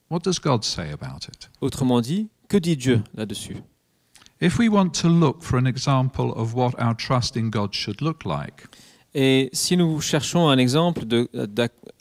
what 0.09 0.19
does 0.19 0.39
God 0.41 0.63
say 0.63 0.91
about 0.91 1.27
it? 1.27 1.49
Autrement 1.61 2.01
dit, 2.01 2.29
que 2.47 2.57
dit 2.57 2.75
Dieu 2.77 3.01
là-dessus? 3.15 3.57
If 4.41 4.57
we 4.59 4.69
want 4.69 4.89
to 5.01 5.07
look 5.07 5.41
for 5.41 5.57
an 5.57 5.65
example 5.65 6.33
of 6.35 6.55
what 6.55 6.71
our 6.79 6.95
trust 6.95 7.37
in 7.37 7.49
God 7.49 7.73
should 7.73 8.01
look 8.01 8.25
like, 8.25 8.67
Et 9.17 9.49
si 9.53 9.77
nous 9.77 10.01
cherchons 10.01 10.49
un 10.49 10.57
exemple 10.57 11.05
de, 11.05 11.29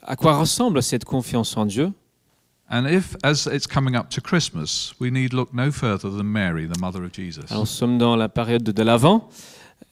à 0.02 0.16
quoi 0.16 0.36
ressemble 0.36 0.82
cette 0.82 1.04
confiance 1.04 1.56
en 1.56 1.64
Dieu, 1.64 1.92
and 2.68 2.86
if, 2.88 3.14
as 3.22 3.46
it's 3.46 3.68
coming 3.68 3.94
up 3.94 4.08
to 4.08 4.20
Christmas, 4.20 4.92
we 5.00 5.12
need 5.12 5.32
look 5.32 5.54
no 5.54 5.70
further 5.70 6.10
than 6.10 6.24
Mary, 6.24 6.66
the 6.66 6.80
mother 6.80 7.04
of 7.04 7.12
Jesus. 7.12 7.44
alors 7.50 7.62
nous 7.62 7.66
sommes 7.66 7.98
dans 7.98 8.16
la 8.16 8.28
période 8.28 8.64
de 8.64 8.82
l'Avent, 8.82 9.28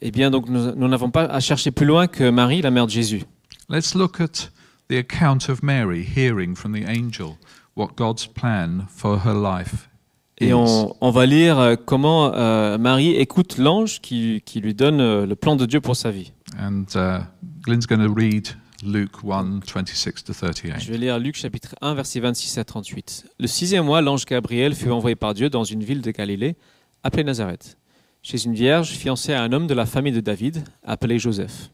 eh 0.00 0.11
bien 0.11 0.32
donc 0.32 0.49
nous 0.49 0.75
nous 0.75 0.88
n'avons 0.88 1.12
pas 1.12 1.26
à 1.26 1.38
chercher 1.38 1.71
plus 1.71 1.87
loin 1.87 2.09
que 2.09 2.28
Marie, 2.28 2.61
la 2.61 2.73
mère 2.73 2.87
de 2.87 2.90
Jésus. 2.90 3.23
Let's 3.72 3.94
look 3.94 4.20
at 4.20 4.50
the 4.90 4.98
account 4.98 5.48
of 5.48 5.62
Mary 5.62 6.04
hearing 6.04 6.54
from 6.54 6.74
the 6.74 6.86
angel 6.86 7.38
what 7.74 7.96
God's 7.96 8.26
plan 8.26 8.86
for 8.94 9.20
her 9.24 9.32
life. 9.32 9.88
Et 10.36 10.52
on, 10.52 10.94
on 11.00 11.10
va 11.10 11.24
lire 11.24 11.58
euh, 11.58 11.76
comment 11.76 12.34
euh, 12.34 12.76
Marie 12.76 13.16
écoute 13.16 13.56
l'ange 13.56 14.02
qui, 14.02 14.42
qui 14.44 14.60
lui 14.60 14.74
donne 14.74 15.00
euh, 15.00 15.24
le 15.24 15.34
plan 15.36 15.56
de 15.56 15.64
Dieu 15.64 15.80
pour 15.80 15.96
sa 15.96 16.10
vie. 16.10 16.32
And 16.60 16.84
uh, 16.94 17.22
Glenn's 17.62 17.86
going 17.86 18.06
to 18.06 18.12
read 18.12 18.48
Luke 18.84 19.24
1 19.24 19.60
26 19.64 20.24
to 20.24 20.34
38. 20.34 20.74
Je 20.78 20.92
vais 20.92 20.98
lire 20.98 21.18
Luc 21.18 21.36
chapitre 21.36 21.74
1, 21.80 21.94
versets 21.94 22.20
26 22.20 22.58
à 22.58 22.64
38. 22.64 23.24
Le 23.40 23.46
sixième 23.46 23.86
mois, 23.86 24.02
l'ange 24.02 24.26
Gabriel 24.26 24.74
fut 24.74 24.90
envoyé 24.90 25.16
par 25.16 25.32
Dieu 25.32 25.48
dans 25.48 25.64
une 25.64 25.82
ville 25.82 26.02
de 26.02 26.10
Galilée, 26.10 26.56
appelée 27.04 27.24
Nazareth, 27.24 27.78
chez 28.22 28.44
une 28.44 28.52
vierge 28.52 28.90
fiancée 28.90 29.32
à 29.32 29.42
un 29.42 29.50
homme 29.50 29.66
de 29.66 29.72
la 29.72 29.86
famille 29.86 30.12
de 30.12 30.20
David, 30.20 30.62
appelé 30.84 31.18
Joseph. 31.18 31.70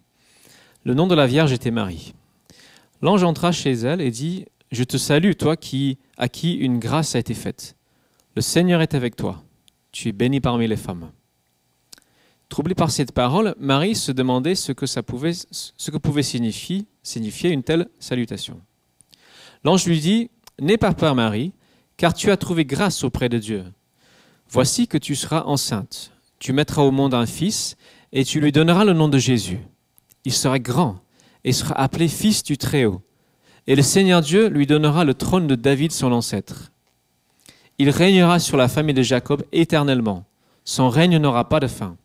Le 0.85 0.95
nom 0.95 1.07
de 1.07 1.15
la 1.15 1.27
vierge 1.27 1.53
était 1.53 1.71
Marie. 1.71 2.15
L'ange 3.03 3.25
entra 3.25 3.53
chez 3.53 3.73
elle 3.73 4.01
et 4.01 4.11
dit 4.11 4.47
Je 4.73 4.85
te 4.85 4.97
salue, 4.97 5.33
toi 5.33 5.57
qui, 5.57 5.99
à 6.17 6.29
qui 6.29 6.55
une 6.55 6.79
grâce 6.79 7.15
a 7.15 7.19
été 7.19 7.35
faite. 7.35 7.77
Le 8.35 8.43
Seigneur 8.43 8.81
est 8.81 8.95
avec 8.95 9.17
toi. 9.17 9.43
Tu 9.93 10.09
es 10.09 10.13
bénie 10.13 10.41
parmi 10.41 10.67
les 10.67 10.77
femmes. 10.77 11.11
Troublée 12.49 12.75
par 12.75 12.91
cette 12.91 13.13
parole, 13.13 13.55
Marie 13.59 13.95
se 13.95 14.13
demandait 14.13 14.55
ce 14.55 14.73
que, 14.73 14.87
ça 14.87 15.03
pouvait, 15.03 15.35
signifier, 16.23 16.87
signifier 17.03 17.51
une 17.51 17.63
telle 17.63 17.89
salutation. 17.99 18.61
L'ange 19.65 19.87
lui 19.87 20.01
dit, 20.01 20.31
N'aie 20.61 20.79
pas 20.79 20.95
peur 20.95 21.15
Marie, 21.15 21.53
car 21.97 22.15
tu 22.15 22.31
as 22.31 22.37
trouvé 22.37 22.65
grâce 22.65 23.05
auprès 23.05 23.29
de 23.29 23.39
Dieu. 23.39 23.65
Voici 24.51 24.89
que 24.89 24.99
tu 24.99 25.15
seras 25.15 25.43
enceinte, 25.43 26.11
tu 26.39 26.53
mettras 26.53 26.83
au 26.83 26.91
monde 26.91 27.15
un 27.15 27.27
fils, 27.27 27.77
et 28.13 28.25
tu 28.25 28.41
lui 28.41 28.51
donneras 28.51 28.85
le 28.85 28.95
nom 28.95 29.09
de 29.09 29.19
Jésus. 29.19 29.59
Il 30.29 30.35
sera 30.35 30.59
grand, 30.59 30.99
et 31.43 31.55
sera 31.55 31.73
appelé 31.81 32.07
fils 32.07 32.43
du 32.43 32.59
Très-Haut. 32.59 33.01
Et 33.67 33.75
le 33.75 33.81
Seigneur 33.81 34.21
Dieu 34.21 34.49
lui 34.49 34.67
donnera 34.67 35.07
le 35.07 35.15
trône 35.15 35.47
de 35.47 35.55
David 35.55 35.91
son 35.91 36.13
ancêtre. 36.13 36.71
Il 37.79 37.89
régnera 37.89 38.39
sur 38.39 38.59
la 38.59 38.69
famille 38.69 38.93
de 38.93 39.01
Jacob 39.01 39.43
éternellement. 39.53 40.27
Son 40.67 40.91
règne 40.91 41.17
n'aura 41.17 41.49
pas 41.49 41.61
de 41.61 41.67
fin. 41.67 41.97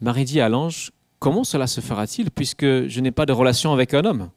Marie 0.00 0.24
dit 0.24 0.40
à 0.40 0.48
l'ange, 0.48 0.90
Comment 1.20 1.44
cela 1.44 1.68
se 1.68 1.80
fera-t-il 1.80 2.32
puisque 2.32 2.88
je 2.88 3.00
n'ai 3.00 3.12
pas 3.12 3.24
de 3.24 3.32
relation 3.32 3.72
avec 3.72 3.94
un 3.94 4.04
homme? 4.04 4.30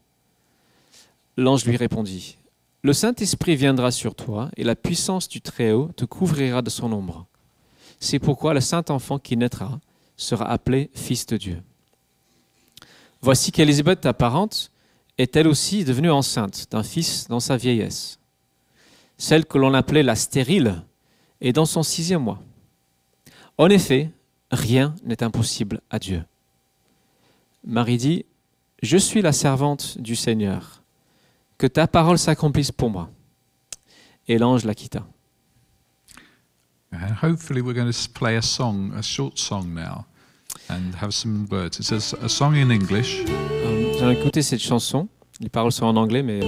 L'ange 1.37 1.65
lui 1.65 1.75
répondit, 1.75 2.37
Le 2.83 2.93
Saint-Esprit 2.93 3.55
viendra 3.55 3.89
sur 3.89 4.13
toi 4.13 4.51
et 4.57 4.63
la 4.63 4.75
puissance 4.75 5.27
du 5.27 5.41
Très-Haut 5.41 5.89
te 5.95 6.05
couvrira 6.05 6.61
de 6.61 6.69
son 6.69 6.93
ombre. 6.93 7.25
C'est 7.99 8.19
pourquoi 8.19 8.53
le 8.53 8.61
Saint-Enfant 8.61 9.17
qui 9.17 9.37
naîtra 9.37 9.79
sera 10.17 10.47
appelé 10.51 10.91
Fils 10.93 11.25
de 11.25 11.37
Dieu. 11.37 11.63
Voici 13.21 13.51
qu'Élisabeth, 13.51 14.01
ta 14.01 14.13
parente, 14.13 14.71
est 15.17 15.35
elle 15.35 15.47
aussi 15.47 15.83
devenue 15.83 16.11
enceinte 16.11 16.67
d'un 16.71 16.83
fils 16.83 17.27
dans 17.27 17.39
sa 17.39 17.57
vieillesse. 17.57 18.19
Celle 19.17 19.45
que 19.45 19.57
l'on 19.57 19.73
appelait 19.73 20.03
la 20.03 20.15
stérile 20.15 20.83
est 21.41 21.51
dans 21.51 21.65
son 21.65 21.83
sixième 21.83 22.23
mois. 22.23 22.39
En 23.57 23.67
effet, 23.67 24.09
rien 24.51 24.95
n'est 25.03 25.21
impossible 25.21 25.81
à 25.89 25.99
Dieu. 25.99 26.23
Marie 27.65 27.97
dit, 27.97 28.25
Je 28.81 28.97
suis 28.97 29.21
la 29.21 29.33
servante 29.33 29.97
du 29.99 30.15
Seigneur, 30.15 30.81
que 31.57 31.67
ta 31.67 31.87
parole 31.87 32.17
s'accomplisse 32.17 32.71
pour 32.71 32.89
moi. 32.89 33.09
Et 34.29 34.37
l'ange 34.37 34.63
la 34.63 34.73
quitta. 34.73 35.05
And 36.91 37.13
hopefully, 37.21 37.61
we're 37.61 37.75
going 37.75 37.91
to 37.91 38.09
play 38.13 38.35
a 38.37 38.41
song, 38.41 38.93
a 38.95 39.03
short 39.03 39.37
song 39.37 39.73
now, 39.73 40.05
and 40.69 40.93
have 41.01 41.11
some 41.11 41.47
words. 41.49 41.91
A, 41.91 42.29
song 42.29 42.55
in 42.55 42.69
English. 42.69 43.23
Euh, 43.27 44.01
allons 44.01 44.11
écouter 44.11 44.41
cette 44.41 44.61
chanson. 44.61 45.07
Les 45.41 45.49
paroles 45.49 45.71
sont 45.71 45.85
en 45.85 45.95
anglais, 45.95 46.23
mais 46.23 46.39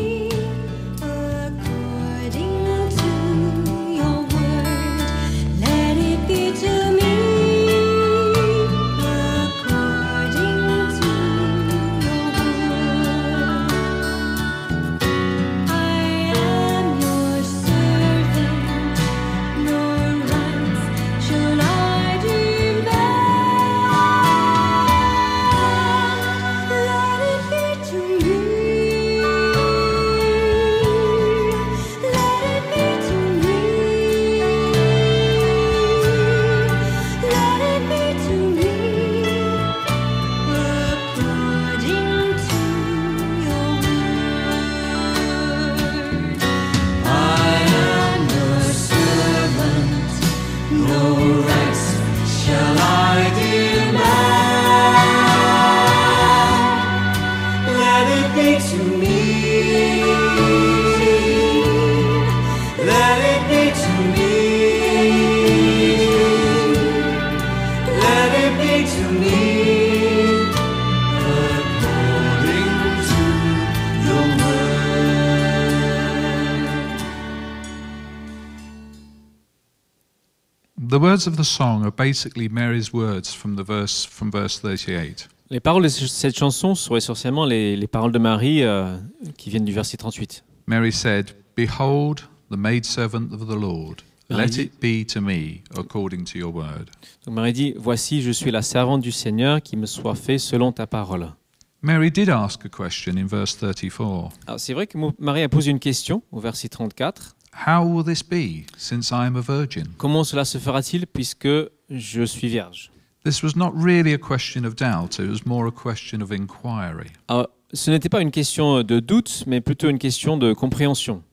words 81.11 81.27
of 81.27 81.35
the 81.35 81.43
song 81.43 81.83
are 81.83 81.91
basically 81.91 82.47
Mary's 82.47 82.93
words 82.93 83.33
from 83.33 83.57
the 83.57 83.63
verse 83.63 84.05
from 84.05 84.31
verse 84.31 84.61
38. 84.61 85.27
les 85.49 85.59
paroles 85.59 85.83
de 85.83 85.89
cette 85.89 86.37
chanson 86.37 86.73
sont 86.73 86.95
essentiellement 86.95 87.43
les, 87.43 87.75
les 87.75 87.87
paroles 87.87 88.13
de 88.13 88.19
Marie 88.19 88.63
euh, 88.63 88.95
qui 89.37 89.49
viennent 89.49 89.65
du 89.65 89.73
verset 89.73 89.97
38. 89.97 90.45
Mary 90.67 90.93
said, 90.93 91.35
"Behold, 91.57 92.21
the 92.49 92.55
maidservant 92.55 93.33
of 93.33 93.45
the 93.45 93.59
Lord. 93.59 93.97
Marie 94.29 94.43
Let 94.45 94.49
dit- 94.51 94.61
it 94.61 94.79
be 94.79 95.05
to 95.13 95.19
me 95.19 95.63
according 95.77 96.23
to 96.23 96.37
your 96.37 96.55
word." 96.55 96.89
Donc 97.25 97.35
Marie 97.35 97.51
dit 97.51 97.73
Voici, 97.77 98.21
je 98.21 98.31
suis 98.31 98.51
la 98.51 98.61
servante 98.61 99.01
du 99.01 99.11
Seigneur, 99.11 99.61
qui 99.61 99.75
me 99.75 99.87
soit 99.87 100.15
fait 100.15 100.37
selon 100.37 100.71
ta 100.71 100.87
parole. 100.87 101.33
Mary 101.81 102.09
did 102.09 102.29
ask 102.29 102.63
a 102.65 102.69
question 102.69 103.17
in 103.17 103.25
verse 103.25 103.57
34. 103.57 104.29
Alors 104.47 104.61
c'est 104.61 104.73
vrai 104.73 104.87
que 104.87 104.97
Marie 105.19 105.43
a 105.43 105.49
posé 105.49 105.71
une 105.71 105.79
question 105.79 106.23
au 106.31 106.39
verset 106.39 106.69
34. 106.69 107.35
How 107.53 107.83
will 107.85 108.03
this 108.03 108.23
be, 108.23 108.65
since 108.77 109.11
I 109.11 109.25
am 109.27 109.35
a 109.35 109.41
virgin? 109.41 109.87
Comment 109.97 110.23
cela 110.23 110.45
se 110.45 110.57
fera-t-il 110.57 111.05
puisque 111.05 111.49
je 111.89 112.25
suis 112.25 112.47
vierge? 112.47 112.91
This 113.23 113.43
was 113.43 113.55
not 113.55 113.71
really 113.75 114.13
a 114.13 114.17
question 114.17 114.65
of 114.65 114.75
doubt, 114.75 115.19
it 115.19 115.29
was 115.29 115.45
more 115.45 115.67
a 115.67 115.71
question 115.71 116.21
of 116.21 116.31
inquiry. 116.31 117.11
Alors, 117.27 117.47
Ce 117.73 117.89
n'était 117.89 118.09
pas 118.09 118.21
une 118.21 118.31
question 118.31 118.83
de 118.83 118.99
doute, 118.99 119.45
mais 119.47 119.61
plutôt 119.61 119.89
une 119.89 119.97
question 119.97 120.37
de 120.37 120.53
compréhension. 120.53 121.23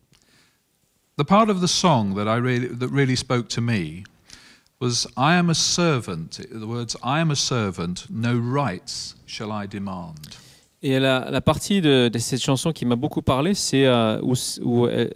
The 1.16 1.24
part 1.24 1.48
of 1.48 1.60
the 1.60 1.66
song 1.66 2.14
that 2.14 2.28
I 2.28 2.38
really 2.38 2.68
that 2.78 2.90
really 2.92 3.16
spoke 3.16 3.48
to 3.56 3.60
me 3.60 4.04
was 4.80 5.08
I 5.16 5.34
am 5.34 5.50
a 5.50 5.54
servant. 5.54 6.38
The 6.52 6.64
words 6.64 6.96
I 7.02 7.20
am 7.20 7.32
a 7.32 7.34
servant, 7.34 8.06
no 8.08 8.38
rights 8.38 9.16
shall 9.26 9.50
I 9.50 9.66
demand. 9.66 10.14
Et 10.80 11.00
la, 11.00 11.28
la 11.28 11.40
partie 11.40 11.80
de, 11.80 12.08
de 12.08 12.18
cette 12.20 12.40
chanson 12.40 12.72
qui 12.72 12.84
m'a 12.86 12.94
beaucoup 12.94 13.22
parlé, 13.22 13.54
c'est 13.54 13.86
euh, 13.86 14.20
où, 14.22 14.34
où, 14.62 14.86
euh, 14.86 15.08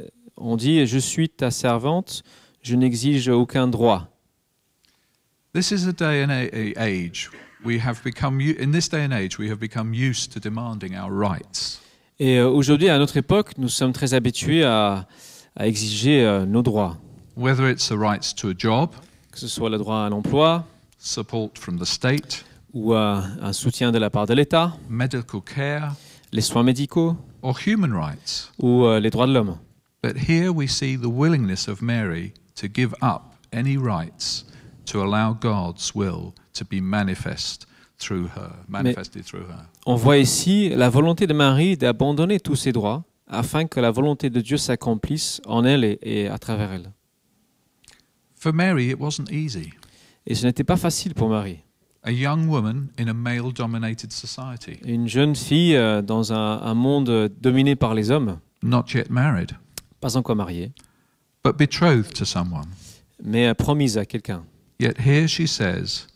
on 0.43 0.57
dit 0.57 0.87
Je 0.87 0.99
suis 0.99 1.29
ta 1.29 1.51
servante, 1.51 2.23
je 2.63 2.77
n'exige 2.77 3.29
aucun 3.29 3.69
droit. 3.69 4.09
This 5.55 5.71
is 5.71 5.87
a 5.87 5.93
day 5.93 6.25
and 6.25 6.31
a, 6.31 6.49
a- 6.53 6.75
age 6.79 7.31
we 7.65 7.79
have 7.79 8.03
become 8.03 8.41
u- 8.41 8.57
in 8.59 8.73
this 8.73 8.89
day 8.89 9.05
and 9.05 9.13
age 9.13 9.39
we 9.39 9.49
have 9.51 9.59
become 9.59 9.93
used 9.95 10.33
to 10.33 10.41
demanding 10.41 10.97
our 10.97 11.11
rights. 11.13 11.81
Et 12.19 12.39
euh, 12.39 12.49
aujourd'hui, 12.49 12.89
à 12.89 12.99
notre 12.99 13.17
époque, 13.17 13.53
nous 13.59 13.69
sommes 13.69 13.93
très 13.93 14.15
habitués 14.15 14.65
à, 14.65 15.07
à 15.57 15.67
exiger 15.67 16.25
euh, 16.25 16.45
nos 16.47 16.63
droits, 16.63 16.97
Whether 17.37 17.71
it's 17.71 17.89
the 17.89 17.97
rights 17.97 18.35
to 18.37 18.49
a 18.51 18.55
job, 18.57 18.91
que 19.33 19.39
ce 19.39 19.49
soit 19.49 19.71
le 19.71 19.79
droit 19.79 20.05
à 20.05 20.09
l'emploi 20.11 20.67
support 20.99 21.51
from 21.55 21.79
the 21.79 21.85
state, 21.85 22.45
ou 22.75 22.93
à 22.95 23.25
un 23.41 23.53
soutien 23.53 23.91
de 23.93 23.99
la 23.99 24.11
part 24.11 24.27
de 24.27 24.35
l'État, 24.35 24.77
medical 24.89 25.41
care, 25.43 25.95
les 26.33 26.43
soins 26.43 26.63
médicaux 26.63 27.17
or 27.43 27.59
human 27.67 27.93
rights. 27.95 28.51
ou 28.61 28.85
euh, 28.85 29.01
les 29.01 29.11
droits 29.11 29.27
de 29.27 29.33
l'homme. 29.33 29.57
But 30.03 30.29
here 30.29 30.51
we 30.53 30.67
see 30.67 30.97
the 30.97 31.09
willingness 31.09 31.69
of 31.69 31.81
Mary 31.81 32.35
to 32.57 32.67
give 32.67 32.93
up 33.01 33.37
any 33.53 33.77
rights 33.77 34.45
to 34.87 35.01
allow 35.01 35.33
God's 35.33 35.95
will 35.95 36.35
to 36.55 36.65
be 36.65 36.81
manifest 36.81 37.67
through 37.99 38.31
her, 38.35 38.51
manifested 38.69 39.25
through 39.25 39.47
her. 39.47 39.69
On 39.87 39.95
voit 39.95 40.19
ici 40.19 40.71
la 40.71 40.89
volonté 40.89 41.29
de 41.29 41.35
Marie 41.35 41.77
d'abandonner 41.77 42.41
tous 42.41 42.57
ses 42.57 42.73
droits 42.73 43.05
afin 43.29 43.67
que 43.67 43.79
la 43.81 43.93
volonté 43.93 44.29
de 44.29 44.41
Dieu 44.41 44.57
s'accomplisse 44.57 45.41
en 45.47 45.65
elle 45.65 45.85
et, 45.85 45.99
et 46.03 46.29
à 46.29 46.39
travers 46.39 46.73
elle. 46.73 46.91
For 48.35 48.53
Mary, 48.53 48.91
it 48.91 48.99
wasn't 48.99 49.31
easy. 49.31 49.73
Et 50.27 50.35
ce 50.35 50.45
n'était 50.45 50.65
pas 50.65 50.77
facile 50.77 51.15
pour 51.15 51.29
Marie. 51.29 51.61
A 52.03 52.11
young 52.11 52.49
woman 52.49 52.89
in 52.99 53.07
a 53.07 53.15
male 53.15 53.53
society, 54.11 54.81
Une 54.85 55.07
jeune 55.07 55.37
fille 55.37 55.77
euh, 55.77 56.03
dans 56.03 56.33
un, 56.33 56.61
un 56.61 56.75
monde 56.75 57.31
dominé 57.41 57.77
par 57.77 57.95
les 57.95 58.11
hommes, 58.11 58.41
not 58.65 58.87
yet 58.93 59.09
married, 59.09 59.53
pas 60.03 60.17
encore 60.17 60.37
mariée, 60.37 60.73
but 61.43 61.57
betrothed 61.57 62.13
to 62.13 62.25
someone. 62.27 62.67
mais 63.25 63.49
euh, 63.49 63.55
promise 63.55 63.97
à 63.97 64.05
quelqu'un. 64.05 64.45
Yet 64.81 64.95
here 64.99 65.27
she 65.29 65.47
says, 65.47 66.07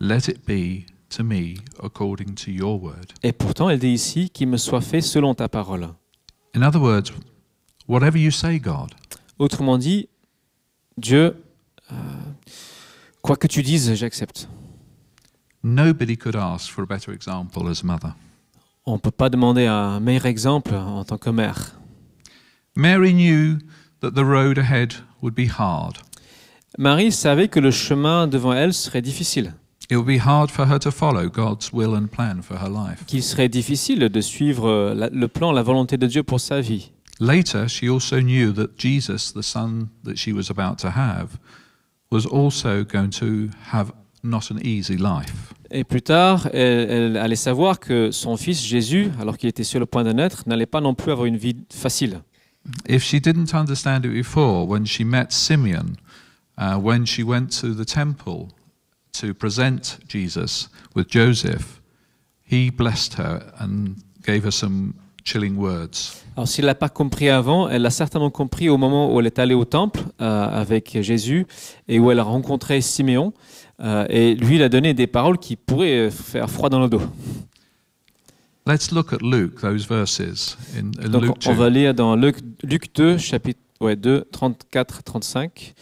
Let 0.00 0.28
it 0.28 0.44
be 0.46 0.86
to 1.10 1.22
me 1.22 1.56
according 1.82 2.34
to 2.34 2.50
your 2.50 2.82
word. 2.82 3.12
Et 3.22 3.32
pourtant, 3.32 3.68
elle 3.70 3.78
dit 3.78 3.92
ici 3.92 4.30
qu'il 4.30 4.48
me 4.48 4.56
soit 4.56 4.80
fait 4.80 5.00
selon 5.02 5.34
ta 5.34 5.48
parole. 5.48 5.88
In 6.56 6.62
other 6.62 6.80
words, 6.80 7.12
whatever 7.86 8.18
you 8.18 8.30
say, 8.30 8.58
God, 8.58 8.90
Autrement 9.38 9.78
dit, 9.78 10.08
Dieu, 10.96 11.36
euh, 11.92 11.94
quoi 13.22 13.36
que 13.36 13.46
tu 13.46 13.62
dises, 13.62 13.92
j'accepte. 13.94 14.48
nobody 15.62 16.16
could 16.16 16.36
ask 16.36 16.70
for 16.70 16.82
a 16.82 16.86
better 16.86 17.12
example 17.12 17.68
as 17.68 17.82
mother. 17.82 18.14
On 18.86 18.94
ne 18.94 18.98
peut 18.98 19.10
pas 19.10 19.30
demander 19.30 19.66
un 19.66 19.98
meilleur 20.00 20.26
exemple 20.26 20.74
en 20.74 21.04
tant 21.04 21.16
que 21.18 21.30
mère. 21.30 21.78
Mary 22.76 23.12
knew 23.12 23.58
that 24.00 24.12
the 24.14 24.24
road 24.24 24.58
ahead 24.58 24.94
would 25.22 25.34
be 25.34 25.46
hard. 25.46 25.98
Marie 26.78 27.12
savait 27.12 27.48
que 27.48 27.60
le 27.60 27.70
chemin 27.70 28.26
devant 28.26 28.52
elle 28.52 28.72
serait 28.74 29.02
difficile, 29.02 29.54
It 29.90 29.96
would 29.96 30.06
be 30.06 30.18
hard 30.18 30.50
for 30.50 30.66
her 30.66 30.78
to 30.80 30.90
follow 30.90 31.28
God's 31.28 31.70
will 31.72 31.94
and 31.94 32.08
plan 32.08 32.40
for 32.42 32.56
her 32.56 32.68
life. 32.70 33.04
qu'il 33.06 33.22
serait 33.22 33.48
difficile 33.50 34.08
de 34.08 34.20
suivre 34.20 34.92
la- 34.96 35.10
le 35.10 35.28
plan, 35.28 35.52
la 35.52 35.62
volonté 35.62 35.96
de 35.98 36.06
Dieu 36.06 36.22
pour 36.22 36.40
sa 36.40 36.60
vie. 36.60 36.90
Later, 37.20 37.68
she 37.68 37.88
also 37.88 38.18
knew 38.20 38.52
that 38.54 38.70
Jesus, 38.76 39.32
the 39.34 39.42
son 39.42 39.88
that 40.04 40.16
she 40.16 40.32
was 40.32 40.50
about 40.50 40.78
to 40.78 40.88
have, 40.88 41.36
was 42.10 42.26
also 42.26 42.82
going 42.82 43.10
to 43.10 43.50
have 43.72 43.92
not 44.24 44.50
an 44.50 44.58
easy 44.64 44.96
life. 44.96 45.52
Et 45.70 45.84
plus 45.84 46.02
tard, 46.02 46.48
elle, 46.52 46.90
elle 46.90 47.16
allait 47.18 47.36
savoir 47.36 47.78
que 47.78 48.10
son 48.10 48.36
fils 48.36 48.64
Jésus, 48.64 49.10
alors 49.20 49.36
qu'il 49.38 49.48
était 49.48 49.64
sur 49.64 49.78
le 49.78 49.86
point 49.86 50.02
de 50.02 50.12
naître, 50.12 50.42
n'allait 50.46 50.66
pas 50.66 50.80
non 50.80 50.94
plus 50.94 51.12
avoir 51.12 51.26
une 51.26 51.36
vie 51.36 51.56
facile. 51.70 52.20
If 52.86 53.02
she 53.02 53.20
didn't 53.20 53.54
understand 53.54 54.04
it 54.04 54.12
before, 54.12 54.66
when 54.66 54.86
she 54.86 55.04
met 55.04 55.32
Simeon, 55.32 55.96
uh, 56.58 56.78
when 56.78 57.04
she 57.04 57.22
went 57.22 57.50
to 57.60 57.74
the 57.74 57.84
temple 57.84 58.48
to 59.20 59.34
present 59.34 59.98
Jesus 60.08 60.68
with 60.94 61.08
Joseph, 61.08 61.80
he 62.42 62.70
blessed 62.70 63.14
her 63.14 63.52
and 63.58 63.96
gave 64.24 64.44
her 64.44 64.52
some 64.52 64.94
chilling 65.24 65.56
words. 65.56 66.22
Alors 66.36 66.48
s'il 66.48 66.64
l'a 66.64 66.74
pas 66.74 66.88
compris 66.88 67.28
avant, 67.28 67.68
elle 67.68 67.82
l'a 67.82 67.90
certainement 67.90 68.30
compris 68.30 68.68
au 68.68 68.76
moment 68.76 69.14
où 69.14 69.20
elle 69.20 69.26
est 69.26 69.38
allée 69.38 69.54
au 69.54 69.64
temple 69.64 70.00
euh, 70.20 70.48
avec 70.48 71.00
Jésus 71.00 71.46
et 71.88 71.98
où 71.98 72.10
elle 72.10 72.18
a 72.18 72.24
rencontré 72.24 72.80
Siméon. 72.80 73.32
euh, 73.80 74.06
et 74.08 74.34
lui, 74.34 74.56
il 74.56 74.62
a 74.62 74.68
donné 74.68 74.94
des 74.94 75.06
paroles 75.06 75.38
qui 75.38 75.56
pourraient 75.56 76.10
faire 76.10 76.50
froid 76.50 76.68
dans 76.68 76.80
le 76.80 76.88
dos. 76.88 77.02
Let's 78.66 78.92
look 78.92 79.12
at 79.12 79.20
Luke, 79.20 79.60
those 79.60 79.86
verses 79.86 80.56
in, 80.74 80.92
in 80.98 81.10
Donc 81.10 81.22
Luke 81.22 81.36
on 81.44 81.52
2. 81.52 81.58
va 81.58 81.68
lire 81.68 81.92
dans 81.92 82.16
Luc, 82.16 82.38
Luc 82.62 82.94
2, 82.94 83.18
chapitre 83.18 83.60
ouais, 83.82 83.94
2, 83.94 84.26
34, 84.32 85.02
35. 85.02 85.74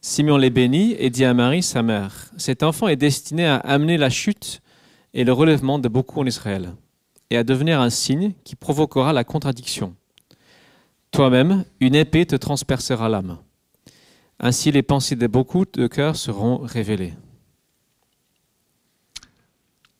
Simeon 0.00 0.36
les 0.36 0.50
bénit 0.50 0.96
et 0.98 1.10
dit 1.10 1.24
à 1.24 1.32
Marie, 1.32 1.62
sa 1.62 1.84
mère, 1.84 2.32
Cet 2.36 2.64
enfant 2.64 2.88
est 2.88 2.96
destiné 2.96 3.46
à 3.46 3.58
amener 3.58 3.96
la 3.96 4.10
chute 4.10 4.62
et 5.14 5.22
le 5.22 5.32
relèvement 5.32 5.78
de 5.78 5.88
beaucoup 5.88 6.18
en 6.20 6.26
Israël, 6.26 6.74
et 7.30 7.36
à 7.36 7.44
devenir 7.44 7.80
un 7.80 7.88
signe 7.88 8.32
qui 8.42 8.56
provoquera 8.56 9.12
la 9.12 9.22
contradiction. 9.22 9.94
Toi-même, 11.12 11.64
une 11.78 11.94
épée 11.94 12.26
te 12.26 12.34
transpercera 12.34 13.08
l'âme. 13.08 13.38
Ainsi 14.40 14.72
les 14.72 14.82
pensées 14.82 15.14
de 15.14 15.28
beaucoup 15.28 15.64
de 15.72 15.86
cœurs 15.86 16.16
seront 16.16 16.58
révélées. 16.58 17.14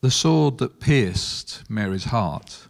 The 0.04 0.10
sword 0.10 0.58
that 0.58 0.80
pierced 0.80 1.64
Mary's 1.70 2.12
heart 2.12 2.68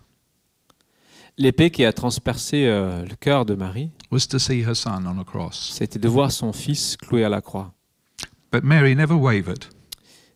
L'épée 1.37 1.73
qui 1.73 1.85
a 1.85 1.93
transpercé 1.93 2.67
euh, 2.69 3.05
le 3.05 3.17
cœur 3.17 3.45
de 3.45 3.57
Marie, 3.57 3.91
was 4.13 4.29
to 4.29 4.39
see 4.39 4.63
her 4.65 4.77
son 4.77 5.05
on 5.05 5.21
a 5.21 5.25
cross. 5.25 5.73
c'était 5.75 5.99
de 5.99 6.07
voir 6.09 6.31
son 6.31 6.53
fils 6.53 6.97
cloué 6.97 7.25
à 7.25 7.29
la 7.29 7.41
croix. 7.41 7.75
But 8.53 8.63
Mary 8.63 8.95
never 8.95 9.15
wavered 9.15 9.65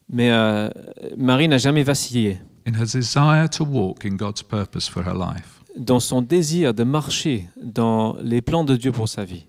Mais 0.09 0.33
euh, 0.33 0.71
Marie 1.17 1.47
n'a 1.47 1.59
jamais 1.59 1.85
vacillé 1.85 2.41
in 2.67 2.73
her 2.73 2.85
desire 2.85 3.49
to 3.49 3.63
walk 3.65 4.05
in 4.05 4.17
God's 4.17 4.43
purpose 4.43 4.89
for 4.89 5.05
her 5.07 5.15
life. 5.15 5.63
dans 5.79 6.01
son 6.01 6.21
désir 6.21 6.75
de 6.75 6.83
marcher 6.83 7.49
dans 7.63 8.17
les 8.21 8.43
plans 8.43 8.65
de 8.65 8.75
Dieu 8.75 8.91
pour 8.91 9.09
sa 9.09 9.25
vie. 9.25 9.47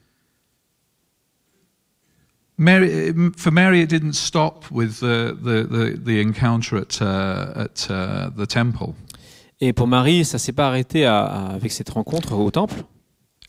Mary, 2.60 3.13
for 3.38 3.52
Mary, 3.52 3.82
it 3.82 3.89
didn't 3.89 4.13
stop 4.13 4.65
with 4.69 5.00
the, 5.00 5.34
the, 5.41 5.63
the, 5.63 5.98
the 6.04 6.19
encounter 6.22 6.78
at, 6.78 7.02
uh, 7.02 7.54
at 7.65 7.88
uh, 7.89 8.30
the 8.36 8.45
temple. 8.45 8.93
Et 9.62 9.74
pour 9.74 9.88
Marie, 9.88 10.26
ça 10.26 10.38
s'est 10.38 10.52
pas 10.54 10.67
arrêté 10.67 11.06
à- 11.06 11.24
à- 11.24 11.54
avec 11.56 11.72
cette 11.72 11.89
rencontre 11.89 12.34
au 12.34 12.52
temple. 12.52 12.84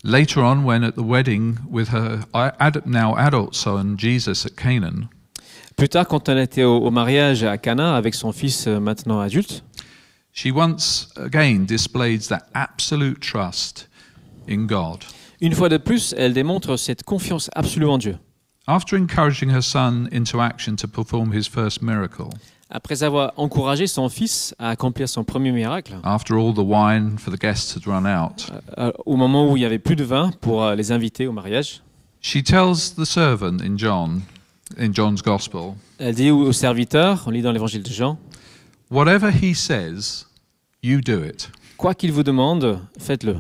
Later 0.05 0.39
on, 0.43 0.65
when 0.65 0.83
at 0.85 0.93
the 0.93 1.03
wedding 1.05 1.57
with 1.69 1.89
her 1.93 2.21
ad, 2.33 2.83
now 2.87 3.15
adult 3.17 3.55
son 3.55 3.97
Jesus 3.99 4.47
at 4.47 4.55
Canaan, 4.57 5.09
Plus 5.77 5.89
tard, 5.89 6.07
quand 6.09 6.29
elle 6.29 6.39
était 6.39 6.65
au, 6.65 6.77
au 6.79 6.91
mariage 6.91 7.43
à 7.43 7.57
Cana 7.59 7.97
avec 7.97 8.15
son 8.15 8.33
fils 8.33 8.67
euh, 8.67 8.81
maintenant 8.81 9.19
adulte, 9.21 9.65
she 10.33 10.49
once 10.55 11.09
again 11.17 11.65
displayed 11.67 12.21
that 12.29 12.47
absolute 12.55 13.19
trust 13.21 13.89
in 14.49 14.67
God. 14.67 14.99
une 15.41 15.53
fois 15.55 15.69
de 15.69 15.79
plus, 15.79 16.15
elle 16.19 16.33
démontre 16.35 16.77
cette 16.77 17.03
confiance 17.03 17.49
absolue 17.55 17.87
en 17.89 17.99
Dieu. 17.99 18.17
After 18.71 18.97
encouraging 18.97 19.51
her 19.51 19.63
son 19.63 20.09
into 20.13 20.41
action 20.41 20.77
to 20.77 20.87
perform 20.87 21.33
his 21.33 21.49
first 21.49 21.83
miracle, 21.83 22.29
Après 22.71 23.03
avoir 23.03 23.33
encouragé 23.37 23.89
son 23.89 24.09
fils 24.09 24.55
à 24.61 24.69
accomplir 24.69 25.09
son 25.09 25.25
premier 25.25 25.51
miracle, 25.51 25.95
after 26.05 26.37
all 26.37 26.55
the 26.55 26.59
wine 26.59 27.19
for 27.19 27.33
the 27.33 27.41
guests 27.41 27.75
had 27.75 27.85
run 27.85 28.07
out, 28.07 28.49
euh, 28.79 28.93
au 29.07 29.17
moment 29.17 29.51
où 29.51 29.57
il 29.57 29.63
y 29.63 29.65
avait 29.65 29.81
plus 29.81 29.97
de 29.97 30.05
vin 30.05 30.31
pour 30.41 30.63
euh, 30.63 30.77
les 30.77 30.93
inviter 30.93 31.27
au 31.27 31.33
mariage, 31.33 31.83
she 32.21 32.45
tells 32.45 32.95
the 32.97 33.05
servant 33.05 33.61
in 33.61 33.77
John, 33.77 34.23
in 34.79 34.93
John's 34.93 35.21
Gospel, 35.21 35.75
elle 35.99 36.15
dit 36.15 36.31
au 36.31 36.53
serviteur, 36.53 37.25
on 37.27 37.31
lit 37.31 37.43
dans 37.43 37.51
l'évangile 37.51 37.83
de 37.83 37.91
Jean, 37.91 38.19
whatever 38.89 39.33
he 39.33 39.53
says, 39.53 40.27
you 40.81 41.01
do 41.01 41.25
it. 41.25 41.51
quoi 41.77 41.93
qu'il 41.95 42.13
vous 42.13 42.23
demande, 42.23 42.79
faites-le. 43.01 43.39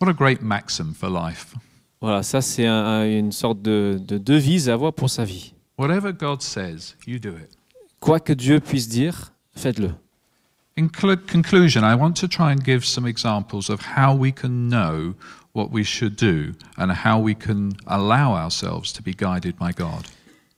What 0.00 0.08
a 0.08 0.12
great 0.12 0.42
maxim 0.42 0.94
for 0.94 1.08
life. 1.08 1.54
Voilà, 2.00 2.22
ça 2.22 2.40
c'est 2.40 2.66
un- 2.66 2.84
un- 2.84 3.04
une 3.10 3.32
sorte 3.32 3.60
de, 3.60 3.98
de 4.00 4.18
devise 4.18 4.68
à 4.68 4.74
avoir 4.74 4.92
pour 4.92 5.10
sa 5.10 5.24
vie. 5.24 5.52
Whatever 5.78 6.12
God 6.12 6.42
says, 6.42 6.94
you 7.06 7.18
do 7.18 7.30
it. 7.30 7.50
Quoi 8.00 8.20
que 8.20 8.32
Dieu 8.32 8.60
puisse 8.60 8.88
dire, 8.88 9.32
faites-le. 9.56 9.90
In 10.78 10.86
cl- 10.96 11.16
conclusion, 11.26 11.82
I 11.82 11.94
want 11.94 12.12
to 12.20 12.28
try 12.28 12.52
and 12.52 12.62
give 12.64 12.84
some 12.84 13.06
examples 13.08 13.68
of 13.68 13.80
how 13.96 14.16
we 14.16 14.32
can 14.32 14.68
know 14.68 15.14
what 15.54 15.70
we 15.72 15.82
should 15.82 16.14
do 16.14 16.52
and 16.76 16.92
how 17.04 17.20
we 17.20 17.34
can 17.34 17.70
allow 17.88 18.34
ourselves 18.36 18.92
to 18.92 19.02
be 19.02 19.12
guided 19.12 19.56
by 19.58 19.72
God. 19.76 20.04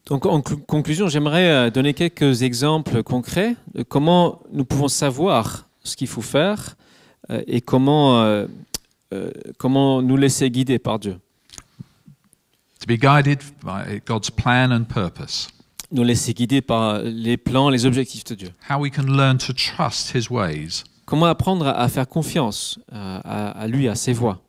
Donc 0.06 0.26
en 0.26 0.40
cl- 0.42 0.60
conclusion, 0.66 1.08
j'aimerais 1.08 1.48
euh, 1.50 1.70
donner 1.70 1.94
quelques 1.94 2.42
exemples 2.42 3.02
concrets 3.02 3.56
de 3.74 3.82
comment 3.82 4.42
nous 4.52 4.66
pouvons 4.66 4.88
savoir 4.88 5.66
ce 5.82 5.96
qu'il 5.96 6.08
faut 6.08 6.20
faire 6.20 6.76
euh, 7.30 7.42
et 7.46 7.62
comment, 7.62 8.20
euh, 8.22 8.46
comment 9.58 10.02
nous 10.02 10.16
laisser 10.18 10.50
guider 10.50 10.78
par 10.78 10.98
Dieu. 10.98 11.16
To 12.80 12.86
be 12.86 12.96
guided 12.96 13.40
by 13.62 14.00
God's 14.06 14.30
plan 14.30 14.72
and 14.72 14.84
purpose. 14.84 15.48
Nous 15.92 16.02
laisser 16.02 16.32
guider 16.32 16.62
par 16.62 17.02
les 17.02 17.36
plans, 17.36 17.68
les 17.68 17.84
objectifs 17.84 18.24
de 18.24 18.34
Dieu. 18.34 18.50
How 18.70 18.78
we 18.78 18.90
can 18.90 19.02
learn 19.02 19.38
to 19.38 19.52
trust 19.52 20.14
His 20.14 20.30
ways. 20.30 20.84
Comment 21.04 21.26
apprendre 21.26 21.66
à, 21.66 21.88
faire 21.88 22.08
confiance 22.08 22.78
euh, 22.92 23.20
à, 23.24 23.50
à 23.50 23.66
lui, 23.66 23.88
à 23.88 23.94
ses 23.94 24.12
voies. 24.12 24.40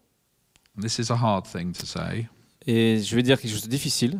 And 0.77 0.81
this 0.81 0.99
is 0.99 1.11
a 1.11 1.15
hard 1.15 1.45
thing 1.45 1.73
to 1.73 1.85
say. 1.85 2.27
Et 2.65 3.01
je 3.01 3.15
vais 3.15 3.23
dire 3.23 3.39
quelque 3.39 3.51
chose 3.51 3.63
de 3.63 3.69
difficile. 3.69 4.19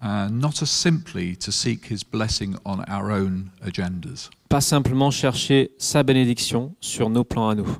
Uh, 0.00 0.28
not 0.30 0.62
as 0.62 0.66
simply 0.70 1.36
to 1.36 1.50
seek 1.50 1.90
His 1.90 2.04
blessing 2.04 2.56
on 2.64 2.78
our 2.88 3.10
own 3.10 3.50
agendas. 3.62 4.30
Pas 4.48 4.60
simplement 4.60 5.10
chercher 5.10 5.72
sa 5.78 6.04
bénédiction 6.04 6.76
sur 6.80 7.10
nos 7.10 7.24
plans 7.24 7.48
à 7.48 7.54
nous. 7.56 7.78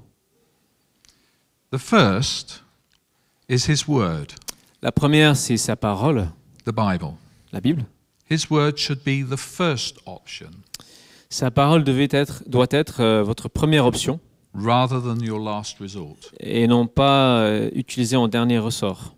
The 1.70 1.78
first 1.78 2.64
is 3.48 3.68
His 3.68 3.86
Word, 3.86 4.34
La 4.80 4.92
première, 4.92 5.36
c'est 5.36 5.56
sa 5.56 5.74
parole, 5.74 6.28
the 6.64 6.70
Bible. 6.70 7.14
la 7.52 7.60
Bible. 7.60 7.84
His 8.30 8.48
Word 8.48 8.76
should 8.76 9.00
be 9.04 9.28
the 9.28 9.36
first 9.36 9.98
option 10.06 10.50
Sa 11.30 11.50
parole 11.50 11.82
devait 11.82 12.08
être, 12.12 12.44
doit 12.46 12.68
être 12.70 13.00
euh, 13.00 13.22
votre 13.24 13.48
première 13.48 13.86
option 13.86 14.20
rather 14.54 15.00
than 15.02 15.20
your 15.20 15.40
last 15.40 15.78
resort. 15.80 16.16
et 16.38 16.68
non 16.68 16.86
pas 16.86 17.40
euh, 17.40 17.70
utilisée 17.74 18.16
en 18.16 18.28
dernier 18.28 18.58
ressort. 18.58 19.14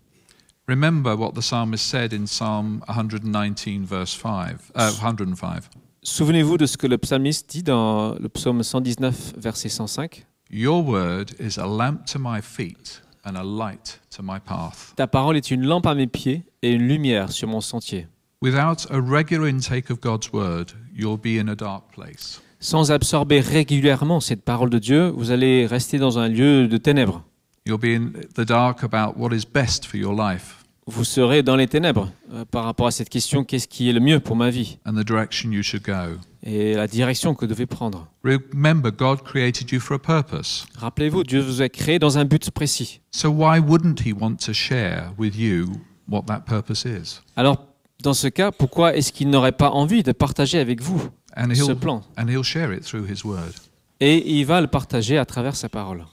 Remember 0.67 1.15
what 1.15 1.33
the 1.33 1.41
psalmist 1.41 1.85
said 1.85 2.11
in 2.13 2.25
Psalm 2.25 2.81
119, 2.87 3.85
verse 3.85 4.15
5, 4.15 4.55
uh, 4.75 4.89
105. 4.89 5.63
Souvenez-vous 6.01 6.57
de 6.57 6.65
ce 6.65 6.77
que 6.77 6.87
le 6.87 6.97
psalmiste 6.97 7.49
dit 7.51 7.63
dans 7.63 8.15
le 8.15 8.29
psaume 8.29 8.63
119, 8.63 9.33
verset 9.37 9.69
105. 9.69 10.25
Your 10.49 10.83
word 10.83 11.35
is 11.39 11.59
a 11.59 11.67
lamp 11.67 12.05
to 12.05 12.17
my 12.19 12.41
feet 12.41 13.01
and 13.25 13.35
a 13.35 13.43
light 13.43 13.99
to 14.15 14.23
my 14.23 14.39
path. 14.39 14.93
Ta 14.95 15.07
parole 15.07 15.37
est 15.37 15.51
une 15.51 15.65
lampe 15.65 15.85
à 15.85 15.95
mes 15.95 16.07
pieds 16.07 16.43
et 16.61 16.71
une 16.71 16.87
lumière 16.87 17.31
sur 17.31 17.47
mon 17.47 17.61
sentier. 17.61 18.07
Without 18.41 18.87
a 18.89 18.99
regular 18.99 19.47
intake 19.47 19.91
of 19.91 19.99
God's 19.99 20.31
word, 20.33 20.73
you'll 20.93 21.17
be 21.17 21.39
in 21.39 21.47
a 21.47 21.55
dark 21.55 21.91
place. 21.93 22.41
Sans 22.59 22.91
absorber 22.91 23.39
régulièrement 23.39 24.19
cette 24.19 24.43
parole 24.43 24.69
de 24.69 24.79
Dieu, 24.79 25.11
vous 25.15 25.31
allez 25.31 25.65
rester 25.65 25.97
dans 25.97 26.19
un 26.19 26.27
lieu 26.27 26.67
de 26.67 26.77
ténèbres. 26.77 27.23
You'll 27.65 27.77
be 27.77 27.95
in 27.95 28.11
the 28.35 28.45
dark 28.45 28.83
about 28.83 29.17
what 29.17 29.33
is 29.33 29.45
best 29.45 29.85
for 29.85 29.97
your 29.97 30.15
life 30.15 30.60
Vous 30.87 31.03
serez 31.03 31.43
dans 31.43 31.55
les 31.55 31.67
ténèbres 31.67 32.11
euh, 32.33 32.43
par 32.43 32.65
rapport 32.65 32.87
à 32.87 32.91
cette 32.91 33.09
question 33.09 33.43
qu'est-ce 33.43 33.67
qui 33.67 33.89
est 33.89 33.93
le 33.93 33.99
mieux 33.99 34.19
pour 34.19 34.35
ma 34.35 34.49
vie 34.49 34.79
and 34.85 34.93
the 34.93 35.05
direction 35.05 35.51
you 35.51 35.61
should 35.61 35.83
go. 35.83 36.17
et 36.43 36.73
la 36.73 36.87
direction 36.87 37.35
que 37.35 37.41
vous 37.45 37.49
devez 37.51 37.67
prendre. 37.67 38.07
Remember, 38.23 38.91
God 38.91 39.21
created 39.23 39.71
you 39.71 39.79
for 39.79 39.95
a 39.95 39.99
purpose. 39.99 40.65
Rappelez-vous, 40.77 41.23
Dieu 41.23 41.39
vous 41.39 41.61
a 41.61 41.69
créé 41.69 41.99
dans 41.99 42.17
un 42.17 42.25
but 42.25 42.49
précis. 42.51 43.01
So 43.11 43.29
why 43.29 43.59
wouldn't 43.59 43.99
He 44.05 44.11
want 44.11 44.37
to 44.45 44.53
share 44.53 45.13
with 45.19 45.35
you 45.37 45.67
what 46.09 46.23
that 46.23 46.41
purpose 46.47 46.83
is? 46.85 47.21
Alors, 47.35 47.67
dans 48.01 48.13
ce 48.15 48.27
cas, 48.27 48.51
pourquoi 48.51 48.95
est-ce 48.95 49.13
qu'il 49.13 49.29
n'aurait 49.29 49.51
pas 49.51 49.69
envie 49.69 50.01
de 50.01 50.11
partager 50.11 50.57
avec 50.59 50.81
vous 50.81 50.99
And 51.37 51.53
ce 51.53 51.71
plan? 51.73 52.01
and 52.17 52.27
he'll 52.27 52.43
share 52.43 52.73
it 52.73 52.83
through 52.83 53.05
His 53.07 53.23
word. 53.23 53.53
Et 53.99 54.39
il 54.39 54.45
va 54.45 54.59
le 54.61 54.67
partager 54.67 55.19
à 55.19 55.25
travers 55.25 55.55
sa 55.55 55.69
parole. 55.69 56.05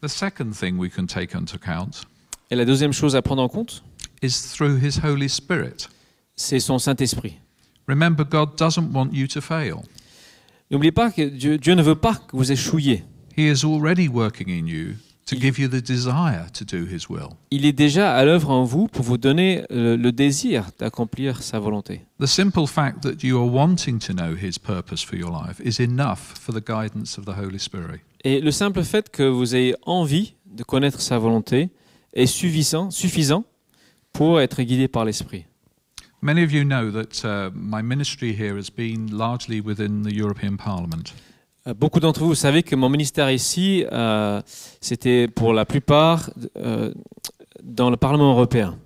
The 0.00 0.08
second 0.08 0.52
thing 0.52 0.78
we 0.78 0.88
can 0.90 1.06
take 1.06 1.34
into 1.36 1.56
account 1.56 2.06
Et 2.50 2.56
la 2.56 2.64
deuxième 2.64 2.92
chose 2.92 3.14
à 3.14 3.22
prendre 3.22 3.42
en 3.42 3.48
compte, 3.48 3.84
is 4.22 4.52
through 4.52 4.82
His 4.82 4.98
Holy 5.04 5.28
Spirit. 5.28 5.88
c'est 6.34 6.58
son 6.58 6.78
Saint-Esprit. 6.78 7.38
Remember, 7.86 8.24
God 8.24 8.56
doesn't 8.56 8.90
want 8.92 9.10
you 9.12 9.26
to 9.28 9.40
fail. 9.40 9.76
N'oubliez 10.70 10.92
pas 10.92 11.10
que 11.10 11.22
Dieu, 11.22 11.58
Dieu 11.58 11.74
ne 11.74 11.82
veut 11.82 11.96
pas 11.96 12.14
que 12.14 12.36
vous 12.36 12.50
échouiez. 12.50 13.04
He 13.36 13.42
is 13.42 13.64
already 13.64 14.08
working 14.08 14.48
in 14.48 14.66
you 14.66 14.94
to 15.26 15.36
give 15.36 15.60
you 15.60 15.68
the 15.68 15.80
desire 15.80 16.46
to 16.52 16.64
do 16.64 16.86
His 16.86 17.08
will. 17.08 17.30
Il 17.50 17.64
est 17.64 17.72
déjà 17.72 18.14
à 18.16 18.24
l'œuvre 18.24 18.50
en 18.50 18.64
vous 18.64 18.88
pour 18.88 19.04
vous 19.04 19.18
donner 19.18 19.62
le, 19.70 19.96
le 19.96 20.12
désir 20.12 20.70
d'accomplir 20.78 21.42
sa 21.42 21.58
volonté. 21.58 22.00
The 22.20 22.26
simple 22.26 22.66
fact 22.66 23.02
that 23.02 23.24
you 23.24 23.38
are 23.38 23.52
wanting 23.52 23.98
to 24.00 24.12
know 24.12 24.34
His 24.34 24.58
purpose 24.58 25.04
for 25.04 25.16
your 25.16 25.30
life 25.30 25.60
is 25.64 25.82
enough 25.82 26.34
for 26.40 26.52
the 26.52 26.64
guidance 26.64 27.18
of 27.18 27.26
the 27.26 27.36
Holy 27.38 27.60
Spirit. 27.60 28.00
Et 28.24 28.40
le 28.40 28.50
simple 28.50 28.82
fait 28.82 29.08
que 29.08 29.22
vous 29.22 29.54
ayez 29.54 29.74
envie 29.86 30.34
de 30.46 30.62
connaître 30.62 31.00
sa 31.00 31.18
volonté 31.18 31.70
est 32.12 32.26
suffisant, 32.26 32.90
suffisant 32.90 33.44
pour 34.12 34.40
être 34.40 34.62
guidé 34.62 34.88
par 34.88 35.04
l'Esprit. 35.04 35.44
Many 36.22 36.44
of 36.44 36.52
you 36.52 36.64
know 36.64 36.90
that 36.90 37.24
uh, 37.24 37.50
my 37.54 37.82
ministry 37.82 38.34
here 38.34 38.56
has 38.56 38.68
been 38.70 39.08
largely 39.10 39.60
within 39.60 40.02
the 40.02 40.14
European 40.14 40.56
Parliament. 40.56 41.14
Euh, 41.66 41.74
Beaucoup 41.74 42.00
d'entre 42.00 42.20
vous, 42.20 42.28
vous 42.28 42.34
savez 42.34 42.62
que 42.62 42.76
mon 42.76 42.88
ministère 42.88 43.30
ici, 43.30 43.84
euh, 43.90 44.42
c'était 44.80 45.28
pour 45.28 45.52
la 45.52 45.64
plupart 45.64 46.30
euh, 46.56 46.92
dans 47.62 47.90
le 47.90 47.96
Parlement 47.96 48.32
européen. 48.32 48.78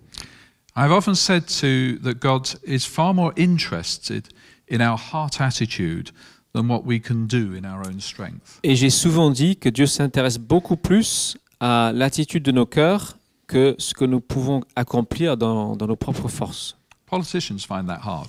I've 0.77 0.93
often 0.93 1.15
said 1.15 1.47
to 1.47 1.99
that 2.03 2.15
God 2.21 2.49
is 2.67 2.81
far 2.81 3.15
more 3.15 3.33
interested 3.37 4.29
in 4.71 4.81
our 4.81 4.99
heart 4.99 5.41
attitude 5.41 6.11
than 6.53 6.69
what 6.69 6.83
we 6.85 7.01
can 7.01 7.27
do 7.27 7.55
in 7.55 7.65
our 7.65 7.87
own 7.87 8.01
strength. 8.01 8.61
Et 8.63 8.75
j'ai 8.75 8.91
souvent 8.91 9.31
dit 9.31 9.57
que 9.57 9.69
Dieu 9.69 9.87
s'intéresse 9.87 10.39
beaucoup 10.39 10.77
plus 10.77 11.37
à 11.61 11.93
l'attitude 11.95 12.43
de 12.43 12.53
nos 12.53 12.67
cœurs 12.67 13.17
que 13.47 13.75
ce 13.79 13.95
que 13.95 14.05
nous 14.05 14.21
pouvons 14.21 14.63
accomplir 14.77 15.37
dans, 15.37 15.77
dans 15.77 15.87
nos 15.87 15.97
propres 15.97 16.29
forces. 16.29 16.77
Politicians 17.07 17.59
find 17.67 17.87
that 17.87 18.01
hard 18.03 18.29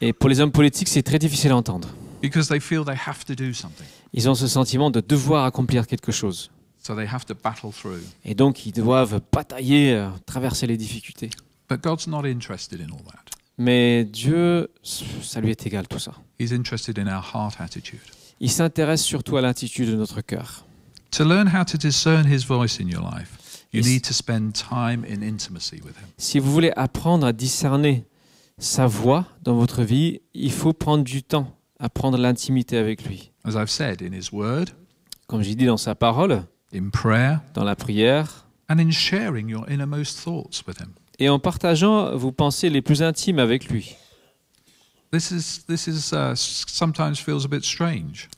Et 0.00 0.12
pour 0.12 0.28
les 0.28 0.40
hommes 0.40 0.52
politiques, 0.52 0.88
c'est 0.88 1.02
très 1.02 1.18
difficile 1.18 1.52
à 1.52 1.56
entendre. 1.56 1.88
because 2.20 2.48
they 2.48 2.60
feel 2.60 2.84
they 2.84 2.96
have 3.06 3.24
to 3.24 3.34
do 3.34 3.52
something. 3.52 3.86
Ils 4.12 4.28
ont 4.28 4.34
ce 4.34 4.46
sentiment 4.48 4.90
de 4.90 5.00
devoir 5.00 5.44
accomplir 5.44 5.86
quelque 5.86 6.10
chose. 6.12 6.50
So 6.82 6.94
they 6.96 7.06
have 7.06 7.24
to 7.26 7.34
battle 7.34 7.70
through. 7.72 8.00
Et 8.24 8.34
donc, 8.34 8.64
ils 8.66 8.72
doivent 8.72 9.20
batailler, 9.32 9.92
euh, 9.94 10.08
traverser 10.26 10.66
les 10.66 10.76
difficultés. 10.76 11.30
But 11.68 11.82
God's 11.82 12.06
not 12.06 12.24
interested 12.24 12.80
in 12.80 12.86
all 12.92 13.02
that. 13.04 13.24
Mais 13.58 14.04
Dieu, 14.04 14.68
ça 14.82 15.40
lui 15.40 15.50
est 15.50 15.66
égal 15.66 15.86
tout 15.86 15.98
ça. 15.98 16.12
He's 16.40 16.52
interested 16.52 16.98
in 16.98 17.06
our 17.06 17.22
heart 17.34 17.56
attitude. 17.60 18.00
Il 18.40 18.50
s'intéresse 18.50 19.02
surtout 19.02 19.36
à 19.36 19.40
l'attitude 19.42 19.90
de 19.90 19.96
notre 19.96 20.20
cœur. 20.20 20.64
To 21.12 21.24
learn 21.24 21.48
how 21.48 21.64
to 21.64 21.76
discern 21.78 22.26
His 22.30 22.44
voice 22.44 22.78
in 22.80 22.88
your 22.88 23.02
life, 23.02 23.64
you 23.72 23.82
need 23.82 24.02
to 24.04 24.12
spend 24.12 24.52
time 24.54 25.04
in 25.04 25.22
intimacy 25.22 25.80
with 25.82 25.96
Him. 25.96 26.08
Si 26.18 26.38
vous 26.38 26.52
voulez 26.52 26.72
apprendre 26.76 27.26
à 27.26 27.32
discerner 27.32 28.04
sa 28.58 28.86
voix 28.86 29.26
dans 29.42 29.54
votre 29.56 29.82
vie, 29.82 30.20
il 30.34 30.52
faut 30.52 30.72
prendre 30.72 31.04
du 31.04 31.22
temps 31.22 31.56
à 31.80 31.88
prendre 31.88 32.18
l'intimité 32.18 32.76
avec 32.76 33.04
lui. 33.04 33.32
As 33.44 33.54
I've 33.54 33.70
said, 33.70 34.02
in 34.02 34.12
His 34.12 34.30
Word, 34.32 34.66
Comme 35.28 35.42
j'ai 35.42 35.54
dit 35.54 35.66
dans 35.66 35.76
sa 35.76 35.94
parole, 35.94 36.42
in 36.74 36.90
prayer, 36.90 37.36
dans 37.54 37.64
la 37.64 37.76
prière, 37.76 38.46
and 38.68 38.78
in 38.78 38.90
sharing 38.90 39.48
your 39.48 39.64
innermost 39.70 40.18
thoughts 40.18 40.62
with 40.66 40.78
Him. 40.80 40.92
et 41.18 41.28
en 41.28 41.38
partageant 41.38 42.14
vos 42.16 42.32
pensées 42.32 42.70
les 42.70 42.82
plus 42.82 43.02
intimes 43.02 43.38
avec 43.38 43.68
lui. 43.70 43.96
This 45.10 45.30
is 45.30 45.64
this 45.66 45.86
is 45.86 46.12
uh, 46.12 46.34
sometimes 46.36 47.16
feels 47.16 47.44
a 47.44 47.48
bit 47.48 47.64
strange, 47.64 48.28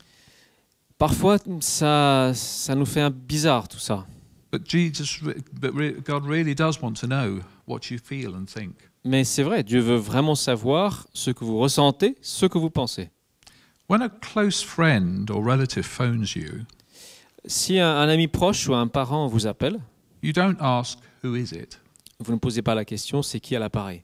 Parfois, 1.01 1.39
ça, 1.61 2.31
ça 2.35 2.75
nous 2.77 2.85
fait 2.87 3.01
un 3.01 3.11
bizarre 3.11 3.67
tout 3.67 3.79
ça. 3.81 4.07
but 4.53 4.63
Jesus, 4.69 5.23
re- 5.25 5.35
but 5.53 5.73
re- 5.75 6.01
God 6.05 6.25
really 6.27 6.55
does 6.55 6.81
want 6.83 6.93
to 7.01 7.07
know 7.07 7.41
what 7.67 7.91
you 7.91 7.99
feel 7.99 8.35
and 8.37 8.45
think. 8.47 8.75
Mais 9.05 9.25
c'est 9.25 9.43
vrai, 9.43 9.63
Dieu 9.65 9.81
veut 9.81 9.97
vraiment 9.97 10.35
savoir 10.35 11.07
ce 11.15 11.31
que 11.31 11.45
vous 11.45 11.59
ressentez, 11.59 12.17
ce 12.21 12.45
que 12.47 12.59
vous 12.59 12.69
pensez. 12.71 13.11
When 13.89 14.03
a 14.03 14.09
close 14.11 14.63
friend 14.63 15.29
or 15.31 15.43
relative 15.43 15.85
phones 15.85 16.35
you, 16.37 16.65
Si 17.47 17.79
un, 17.81 17.89
un 17.97 18.09
ami 18.11 18.29
proche 18.29 18.69
ou 18.69 18.75
un 18.75 18.87
parent 18.87 19.27
vous 19.27 19.47
appelle, 19.47 19.81
you 20.23 20.33
don't 20.33 20.57
ask 20.61 20.99
who 21.25 21.35
is 21.35 21.53
it? 21.55 21.81
vous 22.19 22.33
ne 22.35 22.39
posez 22.39 22.61
pas 22.61 22.75
la 22.75 22.85
question 22.85 23.23
c'est 23.23 23.41
qui 23.41 23.57
à 23.57 23.59
l'appareil? 23.59 24.03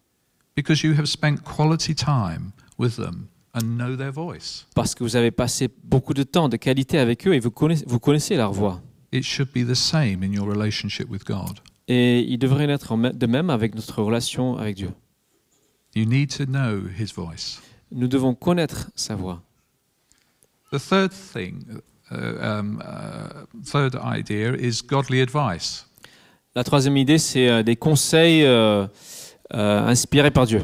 because 0.56 0.82
you 0.82 0.94
have 0.98 1.04
spent 1.06 1.42
quality 1.44 1.94
time 1.94 2.52
with 2.78 2.96
them 2.96 3.26
and 3.56 3.76
know 3.76 3.96
their 3.96 4.12
voice. 4.12 4.66
Parce 4.74 4.94
que 4.94 5.02
vous 5.02 5.16
avez 5.16 5.30
passé 5.30 5.68
beaucoup 5.84 6.14
de 6.14 6.22
temps 6.22 6.48
de 6.48 6.56
qualité 6.56 6.98
avec 6.98 7.26
eux 7.26 7.34
et 7.34 7.40
vous 7.40 7.50
connaissez, 7.50 7.84
vous 7.86 7.98
connaissez 7.98 8.36
leur 8.36 8.52
voix. 8.52 8.80
It 9.12 9.24
should 9.24 9.48
be 9.52 9.66
the 9.66 9.74
same 9.74 10.22
in 10.22 10.32
your 10.32 10.46
relationship 10.46 11.08
with 11.08 11.24
God. 11.24 11.60
Et 11.88 12.20
il 12.20 12.38
devrait 12.38 12.68
être 12.68 12.96
de 12.96 13.26
même 13.26 13.50
avec 13.50 13.74
notre 13.74 14.02
relation 14.02 14.56
avec 14.58 14.76
Dieu. 14.76 14.90
You 15.94 16.04
need 16.04 16.36
to 16.36 16.44
know 16.44 16.88
His 16.88 17.12
voice. 17.14 17.60
Nous 17.90 18.08
devons 18.08 18.34
connaître 18.34 18.90
sa 18.94 19.14
voix. 19.14 19.42
The 20.72 20.78
third 20.78 21.12
thing, 21.12 21.62
third 23.64 23.96
idea 24.04 24.56
is 24.56 24.82
godly 24.84 25.20
advice. 25.20 25.86
La 26.56 26.64
troisième 26.64 26.96
idée, 26.96 27.18
c'est 27.18 27.48
euh, 27.50 27.62
des 27.62 27.76
conseils 27.76 28.42
euh, 28.42 28.86
euh, 29.52 29.86
inspirés 29.86 30.30
par 30.30 30.46
Dieu. 30.46 30.62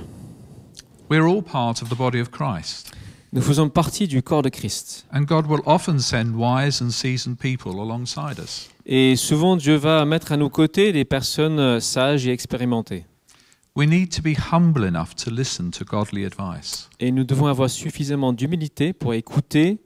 We're 1.12 1.28
all 1.28 1.42
part 1.42 1.82
of 1.82 1.90
the 1.90 1.94
body 1.94 2.20
of 2.20 2.30
Christ, 2.30 2.90
Nous 3.34 3.42
faisons 3.42 3.68
partie 3.68 4.08
du 4.08 4.22
corps 4.22 4.40
de 4.40 4.48
Christ. 4.48 5.04
and 5.12 5.24
God 5.26 5.46
will 5.46 5.60
often 5.66 5.98
send 5.98 6.34
wise 6.36 6.80
and 6.80 6.88
seasoned 6.88 7.36
people 7.38 7.72
alongside 7.82 8.38
us. 8.38 8.70
Et 8.86 9.14
souvent, 9.16 9.56
Dieu 9.58 9.74
va 9.76 10.06
mettre 10.06 10.32
à 10.32 10.38
nos 10.38 10.48
côtés 10.48 10.90
des 10.90 11.04
personnes 11.04 11.58
euh, 11.58 11.80
sages 11.80 12.26
et 12.26 12.32
expérimentées. 12.32 13.04
We 13.76 13.86
need 13.86 14.08
to 14.16 14.22
be 14.22 14.34
humble 14.54 14.86
enough 14.86 15.14
to 15.22 15.30
listen 15.30 15.70
to 15.72 15.84
godly 15.84 16.24
advice. 16.24 16.88
Et 16.98 17.12
nous 17.12 17.24
devons 17.24 17.44
avoir 17.46 17.68
suffisamment 17.68 18.32
d'humilité 18.32 18.94
pour 18.94 19.12
écouter 19.12 19.80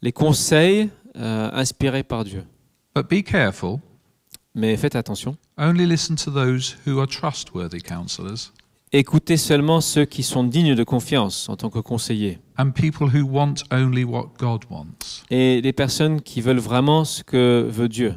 les 0.00 0.12
conseils 0.12 0.90
euh, 1.16 1.50
inspirés 1.54 2.04
par 2.04 2.22
Dieu. 2.22 2.44
But 2.94 3.08
be 3.10 3.24
careful, 3.24 3.80
Mais 4.54 4.76
faites 4.76 4.94
attention. 4.94 5.36
only 5.58 5.86
listen 5.86 6.14
to 6.14 6.30
those 6.30 6.76
who 6.86 7.00
are 7.00 7.08
trustworthy 7.08 7.80
counselors 7.80 8.52
Écoutez 8.92 9.36
seulement 9.36 9.80
ceux 9.82 10.06
qui 10.06 10.22
sont 10.22 10.44
dignes 10.44 10.74
de 10.74 10.82
confiance 10.84 11.48
en 11.48 11.56
tant 11.56 11.68
que 11.68 11.78
conseillers. 11.78 12.38
and 12.56 12.70
people 12.72 13.06
who 13.14 13.22
want 13.22 13.54
only 13.70 14.02
what 14.02 14.30
God 14.38 14.62
wants. 14.70 15.22
Et 15.30 15.60
les 15.60 15.72
personnes 15.74 16.22
qui 16.22 16.40
veulent 16.40 16.58
vraiment 16.58 17.04
ce 17.04 17.22
que 17.22 17.66
veut 17.70 17.88
Dieu. 17.88 18.14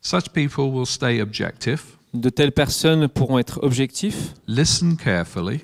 Such 0.00 0.30
people 0.32 0.64
will 0.64 0.86
stay 0.86 1.20
objective, 1.20 1.82
De 2.14 2.30
telles 2.30 2.52
personnes 2.52 3.06
pourront 3.08 3.38
être 3.38 3.60
objectifs 3.62 4.32
listen 4.46 4.96
carefully, 4.96 5.60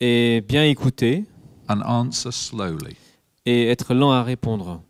et 0.00 0.42
bien 0.46 0.64
écouter 0.64 1.24
and 1.68 1.80
answer 1.86 2.30
slowly. 2.30 2.96
et 3.46 3.68
être 3.68 3.94
lents 3.94 4.12
à 4.12 4.22
répondre. 4.22 4.82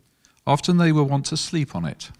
Often 0.45 0.77
they 0.77 0.91
will 0.91 1.09
want 1.09 1.21
to 1.21 1.37
sleep 1.37 1.73
on 1.73 1.87
it. 1.87 2.11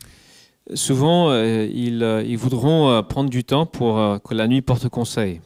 Souvent, 0.76 1.30
euh, 1.30 1.68
ils, 1.70 2.02
euh, 2.04 2.24
ils 2.26 2.38
voudront 2.38 2.90
euh, 2.90 3.02
prendre 3.02 3.30
du 3.30 3.44
temps 3.44 3.66
pour 3.66 4.00
euh, 4.00 4.18
que 4.20 4.34
la 4.34 4.48
nuit 4.48 4.62
porte 4.62 4.88
conseil, 4.88 5.42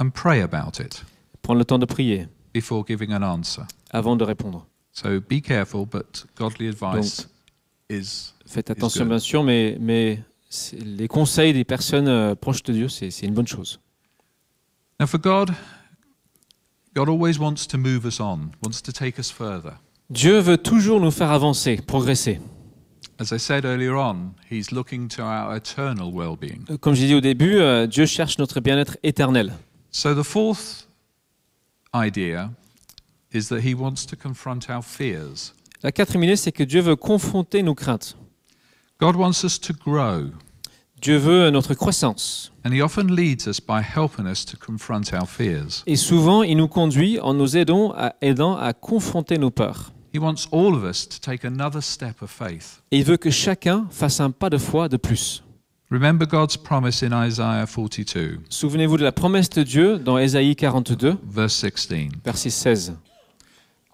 and 0.00 0.10
pray 0.10 0.40
about 0.42 0.80
it 0.80 1.04
prendre 1.42 1.58
le 1.58 1.64
temps 1.64 1.78
de 1.78 1.86
prier 1.86 2.28
before 2.54 2.84
giving 2.86 3.12
an 3.12 3.22
answer. 3.22 3.62
avant 3.90 4.16
de 4.16 4.24
répondre. 4.24 4.66
So 4.92 5.20
be 5.20 5.40
careful, 5.42 5.86
but 5.86 6.26
godly 6.36 6.68
advice 6.68 7.28
is 7.88 8.32
Faites 8.46 8.70
attention 8.70 9.04
good. 9.04 9.10
bien 9.10 9.18
sûr, 9.18 9.42
mais, 9.44 9.76
mais 9.80 10.20
les 10.80 11.08
conseils 11.08 11.52
des 11.52 11.64
personnes 11.64 12.08
euh, 12.08 12.34
proches 12.34 12.62
de 12.64 12.72
Dieu, 12.72 12.88
c'est 12.88 13.10
c'est 13.10 13.26
une 13.26 13.34
bonne 13.34 13.46
chose. 13.46 13.78
now 15.00 15.06
for 15.06 15.20
God. 15.20 15.52
God 16.94 17.08
always 17.08 17.38
wants 17.38 17.66
to 17.68 17.78
move 17.78 18.04
us 18.06 18.18
on, 18.18 18.50
wants 18.62 18.82
to 18.82 18.90
take 18.92 19.18
us 19.20 19.30
further. 19.30 19.74
Dieu 20.10 20.38
veut 20.40 20.58
toujours 20.58 21.00
nous 21.00 21.10
faire 21.12 21.30
avancer, 21.30 21.76
progresser. 21.86 22.40
As 23.20 23.30
I 23.32 23.38
said 23.38 23.64
earlier 23.64 23.90
on, 23.90 24.32
He's 24.50 24.70
looking 24.72 25.08
to 25.08 25.22
our 25.22 25.54
eternal 25.56 26.10
well-being. 26.12 26.64
Euh, 26.70 26.76
Comme 26.78 26.94
j'ai 26.94 27.06
dit 27.06 27.14
au 27.14 27.20
début, 27.20 27.56
euh, 27.56 27.86
Dieu 27.86 28.06
cherche 28.06 28.38
notre 28.38 28.60
bien-être 28.60 28.96
éternel. 29.02 29.52
So 29.90 30.14
the 30.14 30.24
fourth 30.24 30.86
idea 31.94 32.50
is 33.32 33.48
that 33.48 33.60
He 33.60 33.74
wants 33.74 34.06
to 34.06 34.16
confront 34.16 34.68
our 34.70 34.82
fears. 34.82 35.54
La 35.82 35.92
quatrième 35.92 36.24
idée, 36.24 36.36
c'est 36.36 36.52
que 36.52 36.64
Dieu 36.64 36.80
veut 36.80 36.96
confronter 36.96 37.62
nos 37.62 37.74
craintes. 37.74 38.16
God 39.00 39.16
wants 39.16 39.44
us 39.44 39.60
to 39.60 39.72
grow, 39.72 40.30
Dieu 41.00 41.18
veut 41.18 41.50
notre 41.50 41.74
croissance. 41.74 42.50
and 42.64 42.72
He 42.72 42.82
often 42.82 43.14
leads 43.14 43.46
us 43.46 43.60
by 43.60 43.80
helping 43.80 44.26
us 44.26 44.44
to 44.46 44.56
confront 44.56 45.12
our 45.12 45.26
fears. 45.28 45.84
Et 45.86 45.96
souvent, 45.96 46.42
il 46.42 46.56
nous 46.56 46.68
conduit 46.68 47.20
en 47.20 47.32
nous 47.34 47.56
aidant 47.56 47.92
à, 47.96 48.14
aidant 48.20 48.56
à 48.56 48.72
confronter 48.72 49.38
nos 49.38 49.50
peurs. 49.50 49.92
He 50.12 50.18
wants 50.18 50.48
all 50.50 50.74
of 50.74 50.84
us 50.84 51.06
to 51.08 51.18
take 51.20 51.46
another 51.46 51.82
step 51.82 52.20
of 52.22 52.30
faith. 52.30 52.82
Et 52.90 52.98
il 52.98 53.04
veut 53.04 53.18
que 53.18 53.30
chacun 53.30 53.86
fasse 53.90 54.20
un 54.20 54.30
pas 54.32 54.50
de 54.50 54.58
foi 54.58 54.88
de 54.88 54.96
plus. 54.96 55.44
Remember 55.90 56.26
God's 56.26 56.56
promise 56.58 57.02
in 57.02 57.12
Isaiah 57.26 57.66
42, 57.66 58.40
Souvenez-vous 58.50 58.98
de 58.98 59.04
la 59.04 59.12
promesse 59.12 59.48
de 59.48 59.62
Dieu 59.62 59.98
dans 59.98 60.18
Ésaïe 60.18 60.54
42, 60.54 61.16
verse 61.26 61.54
16. 61.54 62.08
verset 62.24 62.50
16. 62.50 62.96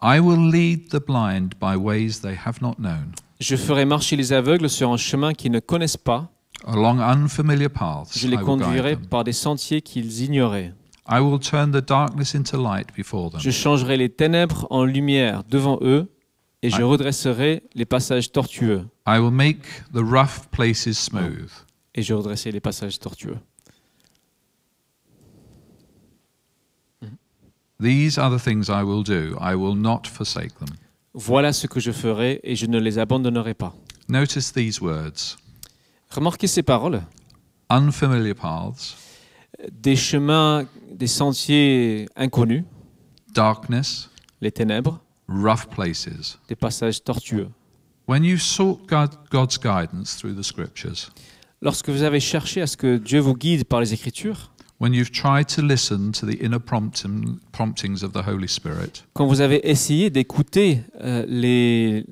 I 0.02 0.18
will 0.18 0.50
lead 0.50 0.88
the 0.90 0.98
blind 1.00 1.54
by 1.60 1.76
ways 1.76 2.20
they 2.20 2.34
have 2.34 2.60
not 2.60 2.74
known, 2.78 3.12
Je 3.40 3.54
ferai 3.56 3.84
marcher 3.84 4.16
les 4.16 4.32
aveugles 4.32 4.68
sur 4.68 4.90
un 4.92 4.96
chemin 4.96 5.34
qu'ils 5.34 5.52
ne 5.52 5.60
connaissent 5.60 5.96
pas. 5.96 6.30
along 6.66 6.98
unfamiliar 7.00 7.70
paths. 7.70 8.18
Je 8.18 8.26
I 8.26 8.30
les 8.30 8.36
will 8.36 8.44
guide 8.44 8.46
conduirai 8.46 8.96
them. 8.96 9.06
par 9.06 9.22
des 9.22 9.32
sentiers 9.32 9.80
qu'ils 9.80 10.22
ignoraient. 10.22 10.72
I 11.08 11.20
will 11.20 11.38
turn 11.38 11.70
the 11.70 11.86
darkness 11.86 12.34
into 12.34 12.56
light 12.60 12.88
before 12.96 13.30
them. 13.30 13.38
Je 13.40 13.50
changerai 13.50 13.96
les 13.96 14.08
ténèbres 14.08 14.66
en 14.70 14.84
lumière 14.84 15.42
devant 15.48 15.78
eux 15.82 16.10
et 16.62 16.70
je 16.70 16.82
redresserai 16.82 17.62
les 17.74 17.84
passages 17.84 18.32
tortueux. 18.32 18.86
I 19.06 19.18
will 19.18 19.30
make 19.30 19.60
the 19.92 19.98
rough 20.02 20.48
places 20.50 20.98
smooth. 20.98 21.50
Et 21.94 22.02
je 22.02 22.12
redresserai 22.14 22.50
les 22.52 22.60
passages 22.60 22.98
tortueux. 22.98 23.38
These 27.80 28.18
are 28.18 28.30
the 28.30 28.38
things 28.42 28.68
I 28.68 28.82
will 28.82 29.02
do. 29.02 29.36
I 29.40 29.54
will 29.54 29.74
not 29.76 30.06
forsake 30.06 30.54
them. 30.58 30.68
Voilà 31.14 31.52
ce 31.52 31.66
que 31.66 31.80
je 31.80 31.92
ferai 31.92 32.40
et 32.42 32.56
je 32.56 32.66
ne 32.66 32.78
les 32.78 32.98
abandonnerai 32.98 33.54
pas. 33.54 33.74
Notice 34.08 34.52
these 34.52 34.80
words 34.80 35.36
Remarquez 36.10 36.46
ces 36.46 36.62
paroles. 36.62 37.02
unfamiliar 37.70 38.34
paths, 38.34 38.96
Des 39.72 39.96
chemins, 39.96 40.66
des 40.92 41.06
sentiers 41.06 42.08
inconnus, 42.16 42.64
darkness, 43.32 44.10
les 44.40 44.50
ténèbres, 44.52 45.00
rough 45.28 45.66
places. 45.70 46.38
des 46.48 46.56
passages 46.56 47.02
tortueux. 47.02 47.48
When 48.06 48.22
you've 48.24 48.42
sought 48.42 48.86
God, 48.86 49.10
God's 49.30 49.56
guidance 49.58 50.16
through 50.16 50.34
the 50.36 50.42
scriptures, 50.44 51.10
Lorsque 51.64 51.88
vous 51.88 52.02
avez 52.02 52.20
cherché 52.20 52.60
à 52.60 52.66
ce 52.66 52.76
que 52.76 52.98
Dieu 52.98 53.18
vous 53.20 53.34
guide 53.34 53.64
par 53.64 53.80
les 53.80 53.94
Écritures, 53.94 54.52
when 54.80 54.92
you've 54.92 55.10
tried 55.10 55.46
to 55.46 55.62
listen 55.62 56.12
to 56.12 56.26
the 56.26 56.36
inner 56.42 56.60
prompting, 56.60 57.38
promptings 57.52 58.02
of 58.04 58.12
the 58.12 58.20
Holy 58.26 58.46
Spirit, 58.48 59.04
quand 59.14 59.26
vous 59.26 59.40
avez 59.40 59.66
essayé 59.70 60.10
d'écouter 60.10 60.82
euh, 61.00 61.24
les, 61.26 62.04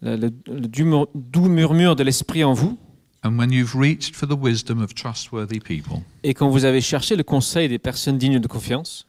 le, 0.00 0.14
le- 0.16 0.30
le 0.46 0.68
doux 0.68 0.84
mur- 0.84 1.08
doux 1.14 1.48
murmure 1.48 1.96
de 1.96 2.04
l'Esprit 2.04 2.44
en 2.44 2.52
vous, 2.54 2.78
and 3.24 3.36
when 3.36 3.50
you've 3.50 3.74
reached 3.74 4.14
for 4.14 4.28
the 4.28 4.38
wisdom 4.40 4.80
of 4.80 4.94
trustworthy 4.94 5.58
people, 5.58 6.00
et 6.22 6.32
quand 6.32 6.48
vous 6.48 6.64
avez 6.64 6.80
cherché 6.80 7.16
le 7.16 7.24
conseil 7.24 7.68
des 7.68 7.80
personnes 7.80 8.16
dignes 8.16 8.38
de 8.38 8.46
confiance, 8.48 9.08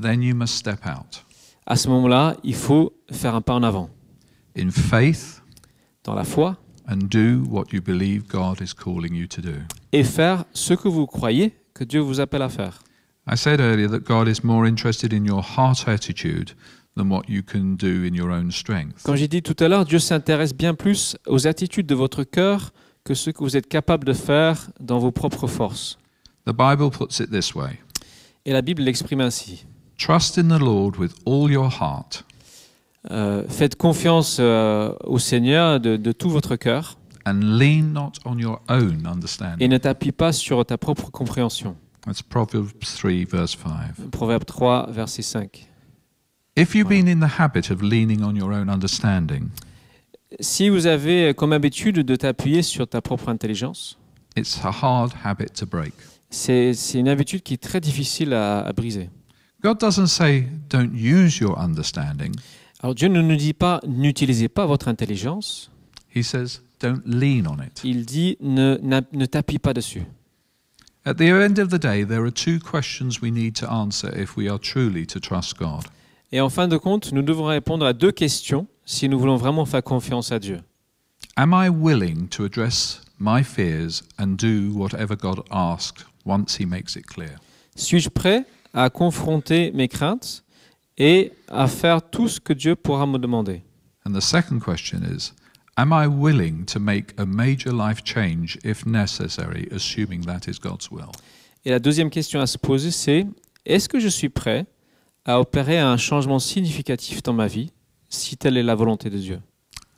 then 0.00 0.22
you 0.22 0.36
must 0.36 0.54
step 0.54 0.86
out. 0.86 1.24
À 1.66 1.74
ce 1.74 1.88
moment-là, 1.88 2.36
il 2.44 2.54
faut 2.54 2.92
faire 3.10 3.34
un 3.34 3.40
pas 3.40 3.54
en 3.54 3.64
avant, 3.64 3.90
in 4.56 4.70
faith 4.70 5.42
dans 6.04 6.14
la 6.14 6.22
foi, 6.24 6.58
and 6.88 7.08
do 7.08 7.44
what 7.48 7.72
you 7.72 7.80
believe 7.80 8.26
God 8.28 8.60
is 8.60 8.72
calling 8.74 9.14
you 9.14 9.26
to 9.28 9.40
do. 9.40 9.54
et 9.92 10.04
faire 10.04 10.44
ce 10.52 10.74
que 10.74 10.88
vous 10.88 11.06
croyez 11.06 11.54
que 11.74 11.84
Dieu 11.84 12.00
vous 12.00 12.20
appelle 12.20 12.42
à 12.42 12.48
faire. 12.48 12.80
I 13.30 13.36
said 13.36 13.60
earlier 13.60 13.88
that 13.88 14.00
God 14.00 14.28
is 14.28 14.44
more 14.44 14.66
interested 14.66 15.12
in 15.12 15.24
your 15.24 15.42
heart 15.42 15.88
attitude 15.88 16.52
than 16.96 17.08
what 17.08 17.22
you 17.28 17.42
can 17.42 17.76
do 17.76 18.04
in 18.04 18.14
your 18.14 18.30
own 18.30 18.50
strength. 18.50 19.02
Quand 19.04 19.16
j'ai 19.16 19.28
dit 19.28 19.42
tout 19.42 19.56
à 19.60 19.68
l'heure, 19.68 19.84
Dieu 19.84 19.98
s'intéresse 19.98 20.54
bien 20.54 20.74
plus 20.74 21.16
aux 21.26 21.46
attitudes 21.46 21.86
de 21.86 21.94
votre 21.94 22.22
cœur 22.22 22.72
que 23.02 23.14
ce 23.14 23.30
que 23.30 23.38
vous 23.38 23.56
êtes 23.56 23.66
capable 23.68 24.06
de 24.06 24.12
faire 24.12 24.70
dans 24.80 24.98
vos 24.98 25.10
propres 25.10 25.46
forces. 25.46 25.98
The 26.46 26.52
Bible 26.52 26.90
puts 26.90 27.20
it 27.20 27.30
this 27.30 27.54
way 27.54 27.78
Et 28.44 28.52
la 28.52 28.60
Bible 28.62 28.82
l'exprime 28.82 29.20
ainsi. 29.22 29.64
Trust 29.98 30.38
in 30.38 30.48
the 30.48 30.60
Lord 30.60 30.96
with 30.98 31.14
all 31.24 31.50
your 31.50 31.70
heart 31.70 32.24
Euh, 33.10 33.44
faites 33.48 33.76
confiance 33.76 34.38
euh, 34.40 34.94
au 35.04 35.18
Seigneur 35.18 35.78
de, 35.78 35.96
de 35.96 36.12
tout 36.12 36.30
votre 36.30 36.56
cœur 36.56 36.96
and 37.26 37.40
lean 37.42 37.92
not 37.92 38.12
on 38.24 38.38
your 38.38 38.60
own 38.68 39.02
et 39.60 39.68
ne 39.68 39.78
t'appuie 39.78 40.12
pas 40.12 40.32
sur 40.32 40.64
ta 40.64 40.78
propre 40.78 41.10
compréhension. 41.10 41.76
That's 42.06 42.22
Proverbs 42.22 42.72
3, 42.80 43.24
verse 43.30 43.56
5. 43.56 44.10
Proverbe 44.10 44.44
3, 44.44 44.88
verset 44.90 45.22
5. 45.22 45.68
If 46.56 46.74
you've 46.74 46.88
been 46.88 47.08
in 47.08 47.20
the 47.26 47.40
habit 47.40 47.70
of 47.70 47.82
leaning 47.82 48.22
on 48.22 48.34
your 48.34 48.52
own 48.52 48.68
understanding, 48.68 49.48
Si 50.40 50.68
vous 50.68 50.86
avez 50.86 51.32
comme 51.34 51.52
habitude 51.52 52.00
de 52.00 52.16
t'appuyer 52.16 52.62
sur 52.62 52.88
ta 52.88 53.00
propre 53.00 53.28
intelligence, 53.28 53.96
it's 54.36 54.58
a 54.64 54.70
hard 54.70 55.12
habit 55.24 55.46
to 55.54 55.66
break. 55.66 55.92
c'est 56.28 56.74
c'est 56.74 56.98
une 56.98 57.08
habitude 57.08 57.42
qui 57.42 57.54
est 57.54 57.62
très 57.62 57.80
difficile 57.80 58.32
à, 58.34 58.60
à 58.66 58.72
briser. 58.72 59.10
God 59.62 59.78
doesn't 59.78 60.08
say 60.08 60.48
don't 60.70 60.90
use 60.92 61.38
your 61.38 61.56
understanding, 61.58 62.32
Alors 62.84 62.94
Dieu 62.94 63.08
ne 63.08 63.22
nous 63.22 63.36
dit 63.36 63.54
pas 63.54 63.80
n'utilisez 63.86 64.50
pas 64.50 64.66
votre 64.66 64.88
intelligence, 64.88 65.70
He 66.14 66.22
says 66.22 66.60
don't 66.80 67.00
lean 67.06 67.46
on 67.46 67.56
it. 67.62 67.80
il 67.82 68.04
dit 68.04 68.36
ne, 68.42 68.76
ne 68.82 69.24
t'appuie 69.24 69.58
pas 69.58 69.72
dessus. 69.72 70.02
At 71.06 71.14
the 71.14 71.22
end 71.22 71.58
of 71.58 71.70
the 71.70 71.80
day, 71.80 72.04
there 72.04 72.22
are 72.26 72.30
two 72.30 72.58
questions 72.58 73.22
we 73.22 73.32
need 73.32 73.54
to 73.54 73.66
answer 73.66 74.10
if 74.14 74.36
we 74.36 74.50
are 74.50 74.58
truly 74.58 75.06
to 75.06 75.18
trust 75.18 75.56
God. 75.56 75.84
Et 76.30 76.42
en 76.42 76.50
fin 76.50 76.68
de 76.68 76.76
compte, 76.76 77.10
nous 77.12 77.22
devons 77.22 77.46
répondre 77.46 77.86
à 77.86 77.94
deux 77.94 78.12
questions 78.12 78.66
si 78.84 79.08
nous 79.08 79.18
voulons 79.18 79.36
vraiment 79.36 79.64
faire 79.64 79.82
confiance 79.82 80.30
à 80.30 80.38
Dieu. 80.38 80.60
Am 81.36 81.54
I 81.54 81.70
willing 81.70 82.28
to 82.28 82.44
address 82.44 83.00
my 83.18 83.42
fears 83.42 84.02
and 84.18 84.36
do 84.36 84.74
whatever 84.74 85.16
God 85.16 85.40
asks 85.50 86.04
once 86.26 86.60
He 86.60 86.66
makes 86.66 86.96
it 86.96 87.06
clear? 87.06 87.38
Suis-je 87.76 88.10
prêt 88.10 88.44
à 88.74 88.90
confronter 88.90 89.72
mes 89.72 89.88
craintes 89.88 90.43
et 90.98 91.32
à 91.48 91.66
faire 91.66 92.02
tout 92.02 92.28
ce 92.28 92.40
que 92.40 92.52
Dieu 92.52 92.76
pourra 92.76 93.06
me 93.06 93.18
demander 93.18 93.62
And 94.06 94.12
the 94.12 94.20
second 94.20 94.60
question 94.60 95.02
is 95.02 95.32
Am 95.76 95.92
I 95.92 96.06
willing 96.06 96.66
to 96.66 96.78
make 96.78 97.14
a 97.18 97.24
major 97.24 97.72
life 97.72 98.04
change 98.04 98.58
if 98.64 98.86
necessary, 98.86 99.66
assuming 99.72 100.24
that 100.24 100.46
is 100.46 100.60
God's 100.60 100.88
will? 100.90 101.10
Et 101.64 101.70
la 101.70 101.80
deuxième 101.80 102.10
question 102.10 102.40
à 102.40 102.46
se 102.46 102.58
poser, 102.58 102.92
c'est 102.92 103.26
est-ce 103.64 103.88
que 103.88 103.98
je 103.98 104.08
suis 104.08 104.28
prêt 104.28 104.66
à 105.24 105.40
opérer 105.40 105.78
un 105.78 105.96
changement 105.96 106.38
significatif 106.38 107.22
dans 107.22 107.32
ma 107.32 107.48
vie 107.48 107.72
si 108.08 108.36
telle 108.36 108.56
est 108.56 108.62
la 108.62 108.76
volonté 108.76 109.10
de 109.10 109.18
Dieu? 109.18 109.40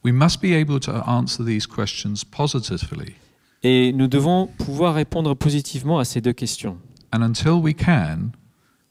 We 0.04 0.14
must 0.14 0.40
be 0.40 0.54
able 0.54 0.80
to 0.80 0.92
answer 0.92 1.44
these 1.44 1.66
questions 1.66 2.24
positively. 2.24 3.14
Et 3.62 3.92
nous 3.92 4.06
devons 4.06 4.46
pouvoir 4.46 4.94
répondre 4.94 5.34
positivement 5.34 5.98
à 5.98 6.04
ces 6.04 6.20
deux 6.20 6.32
questions. 6.32 6.78
And 7.12 7.22
until 7.22 7.60
we 7.60 7.74
can, 7.74 8.30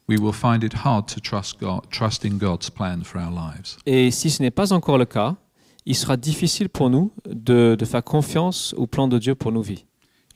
we 0.08 0.18
will 0.18 0.34
find 0.34 0.64
it 0.64 0.74
hard 0.86 1.08
to 1.08 1.20
trust, 1.20 1.60
God, 1.60 1.82
trust 1.90 2.24
in 2.26 2.38
God's 2.38 2.70
plan 2.70 3.04
for 3.04 3.20
our 3.22 3.32
lives. 3.32 3.78
Et 3.86 4.12
si 4.12 4.30
ce 4.30 4.42
n'est 4.42 4.52
pas 4.52 4.72
encore 4.74 4.98
le 4.98 5.06
cas, 5.06 5.36
il 5.86 5.96
sera 5.96 6.18
difficile 6.18 6.70
pour 6.70 6.90
nous 6.90 7.12
de, 7.30 7.76
de 7.78 7.86
faire 7.86 8.04
confiance 8.04 8.74
au 8.78 8.88
plan 8.88 9.08
de 9.08 9.18
Dieu 9.20 9.36
pour 9.36 9.52
nos 9.52 9.62
vies. 9.62 9.86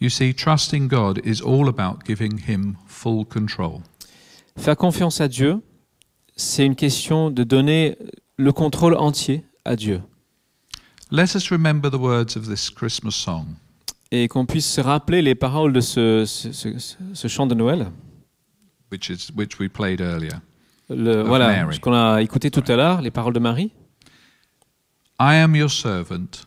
You 0.02 0.10
see, 0.10 0.34
trusting 0.34 0.88
God 0.88 1.20
is 1.26 1.42
all 1.44 1.68
about 1.68 2.00
giving 2.06 2.40
Him 2.48 2.76
full 2.88 3.26
control. 3.26 3.82
Faire 4.58 4.78
confiance 4.78 5.20
à 5.22 5.28
Dieu, 5.28 5.62
c'est 6.36 6.66
une 6.66 6.76
question 6.76 7.30
de 7.32 7.44
donner 7.44 7.98
le 8.38 8.52
contrôle 8.54 8.96
entier 8.96 9.44
à 9.66 9.76
Dieu. 9.76 10.02
Let 11.12 11.36
us 11.36 11.50
remember 11.52 11.90
the 11.90 11.96
words 12.00 12.38
of 12.38 12.48
this 12.48 12.70
Christmas 12.70 13.12
song. 13.12 13.46
Et 14.12 14.28
qu'on 14.28 14.46
puisse 14.46 14.68
se 14.72 14.80
rappeler 14.82 15.22
les 15.22 15.36
paroles 15.36 15.74
de 15.74 15.82
ce, 15.82 16.24
ce- 16.26 16.52
ce- 16.52 16.96
ce 17.14 17.28
chant 17.28 17.46
de 17.48 17.54
Noël. 17.56 17.92
Which 18.92 19.10
is 19.10 19.32
which 19.36 19.60
we 19.60 19.68
played 19.70 20.02
earlier. 20.02 20.40
Le, 20.90 21.22
voilà, 21.24 21.48
Mary. 21.50 21.76
ce 21.76 21.80
qu'on 21.80 21.94
a 21.94 22.22
écouté 22.22 22.50
tout 22.50 22.64
à 22.68 22.76
l'heure, 22.76 23.02
les 23.02 23.12
paroles 23.12 23.34
de 23.34 23.40
Marie. 23.40 23.72
I 25.20 25.36
am 25.36 25.56
your 25.56 25.70
servant. 25.70 26.46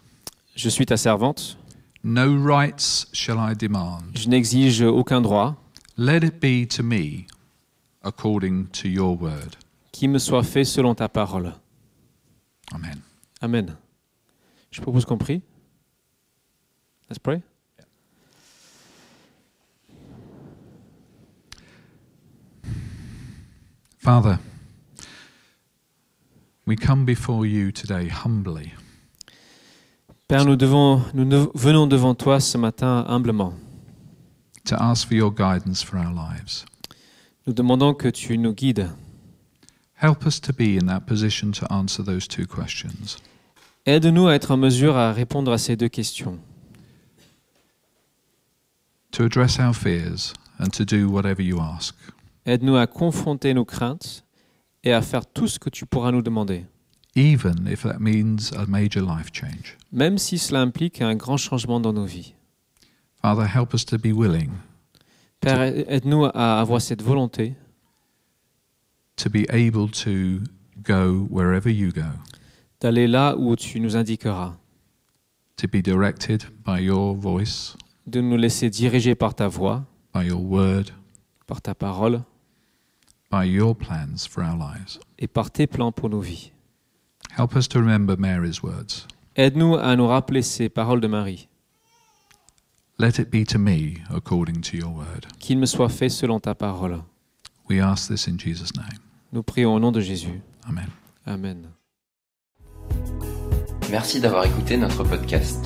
Je 0.57 0.69
suis 0.69 0.85
ta 0.87 0.97
servante, 0.97 1.57
No 2.05 2.37
rights 2.45 3.07
shall 3.13 3.39
I 3.39 3.55
demand. 3.55 4.03
je 4.15 4.29
n'exige 4.29 4.83
aucun 4.83 5.21
droit, 5.21 5.57
Let 5.97 6.25
it 6.25 6.41
be 6.41 6.67
to 6.77 6.83
me 6.83 7.27
according 8.03 8.67
to 8.73 8.89
your 8.89 9.17
word. 9.21 9.57
qui 9.93 10.09
me 10.09 10.19
soit 10.19 10.43
fait 10.43 10.65
selon 10.65 10.95
ta 10.95 11.09
parole. 11.09 11.53
Amen. 12.75 13.01
Amen. 13.41 13.77
Je 14.71 14.81
propose 14.81 15.05
qu'on 15.05 15.19
prie. 15.19 15.43
Let's 17.11 17.19
pray. 17.19 17.43
Father, 24.03 24.41
we 26.67 26.75
come 26.75 27.05
before 27.05 27.47
you 27.47 27.71
today 27.71 28.09
humbly, 28.09 28.73
Père, 30.29 30.45
nous, 30.45 30.57
devons, 30.57 31.03
nous 31.15 31.53
venons 31.55 31.87
devant 31.87 32.17
toi 32.17 32.41
ce 32.41 32.59
matin 32.59 33.05
humblement. 33.07 33.55
to 34.65 34.75
ask 34.83 35.07
for 35.07 35.15
your 35.15 35.31
guidance 35.31 35.85
for 35.85 35.99
our 35.99 36.13
lives. 36.13 36.65
Nous 37.47 37.53
demandons 37.55 37.95
que 37.95 38.09
tu 38.11 38.37
nous 38.37 38.53
guides. 38.53 38.91
Help 39.95 40.27
us 40.27 40.41
to 40.41 40.53
be 40.53 40.77
in 40.77 40.87
that 40.87 41.07
position 41.07 41.53
to 41.53 41.73
answer 41.73 42.03
those 42.03 42.27
two 42.27 42.45
questions. 42.45 43.19
Aide-nous 43.87 44.27
à 44.27 44.35
être 44.35 44.51
en 44.51 44.57
mesure 44.57 44.97
à 44.97 45.13
répondre 45.13 45.53
à 45.53 45.59
ces 45.59 45.77
deux 45.77 45.89
questions, 45.89 46.41
to 49.13 49.25
address 49.25 49.61
our 49.61 49.73
fears 49.73 50.33
and 50.59 50.73
to 50.73 50.85
do 50.85 51.09
whatever 51.09 51.41
you 51.41 51.61
ask. 51.61 51.95
Aide-nous 52.45 52.77
à 52.77 52.87
confronter 52.87 53.55
nos 53.55 53.65
craintes 53.65 54.25
et 54.83 54.93
à 54.93 55.01
faire 55.01 55.27
tout 55.27 55.47
ce 55.47 55.59
que 55.59 55.71
tu 55.71 55.87
pourras 55.87 56.11
nous 56.11 56.23
demander, 56.23 56.67
even 57.15 57.69
if 57.71 57.83
that 57.83 57.99
means 58.01 58.53
a 58.57 58.67
major 58.67 59.01
life 59.03 59.31
change. 59.33 59.77
même 59.93 60.19
si 60.19 60.39
cela 60.39 60.61
implique 60.61 61.01
un 61.03 61.15
grand 61.15 61.37
changement 61.37 61.79
dans 61.79 61.93
nos 61.93 62.05
vies. 62.07 62.35
Father, 63.21 63.47
help 63.47 63.75
us 63.75 63.85
to 63.85 63.97
be 63.97 64.13
willing 64.13 64.51
Père, 65.41 65.63
aide-nous 65.63 66.25
à 66.35 66.61
avoir 66.61 66.81
cette 66.81 67.03
volonté 67.03 67.55
to 69.17 69.31
be 69.31 69.45
able 69.51 69.89
to 69.91 70.43
go 70.83 71.27
wherever 71.31 71.71
you 71.71 71.93
go, 71.93 72.03
d'aller 72.81 73.07
là 73.07 73.37
où 73.37 73.55
tu 73.55 73.79
nous 73.79 73.97
indiqueras, 73.97 74.57
to 75.57 75.69
be 75.69 75.81
directed 75.81 76.43
by 76.67 76.83
your 76.83 77.15
voice, 77.15 77.77
de 78.09 78.21
nous 78.21 78.37
laisser 78.37 78.69
diriger 78.69 79.15
par 79.15 79.35
ta 79.37 79.47
voix, 79.47 79.85
by 80.13 80.27
your 80.27 80.41
word, 80.43 80.87
par 81.47 81.63
ta 81.63 81.75
parole 81.75 82.23
by 83.33 83.45
your 83.45 83.75
plans 83.75 84.27
for 84.29 84.45
our 84.45 84.57
lives. 84.57 85.01
et 85.19 85.27
par 85.27 85.51
tes 85.51 85.67
plans 85.67 85.91
pour 85.93 86.11
nos 86.11 86.21
vies. 86.21 86.53
Help 87.37 87.57
us 87.57 87.67
to 87.69 87.79
remember 87.79 88.17
Mary's 88.19 88.63
words. 88.63 89.07
Aide-nous 89.37 89.77
à 89.77 89.97
nous 89.97 90.07
rappeler 90.07 90.43
ces 90.43 90.69
paroles 90.69 91.01
de 91.01 91.09
Marie, 91.09 91.49
Let 92.99 93.19
it 93.19 93.31
be 93.31 93.45
to 93.47 93.59
me 93.59 93.95
according 94.15 94.61
to 94.61 94.77
your 94.77 94.91
word. 94.95 95.27
qu'il 95.41 95.59
me 95.59 95.65
soit 95.67 95.89
fait 95.89 96.11
selon 96.11 96.39
ta 96.41 96.55
parole. 96.55 97.03
We 97.71 97.81
ask 97.81 98.09
this 98.09 98.29
in 98.29 98.37
Jesus' 98.39 98.75
name. 98.77 99.01
Nous 99.33 99.43
prions 99.43 99.75
au 99.75 99.81
nom 99.81 99.91
de 99.93 100.01
Jésus. 100.01 100.43
Amen. 100.69 100.89
Amen. 101.27 101.69
Merci 103.91 104.21
d'avoir 104.21 104.45
écouté 104.45 104.77
notre 104.77 105.05
podcast. 105.05 105.65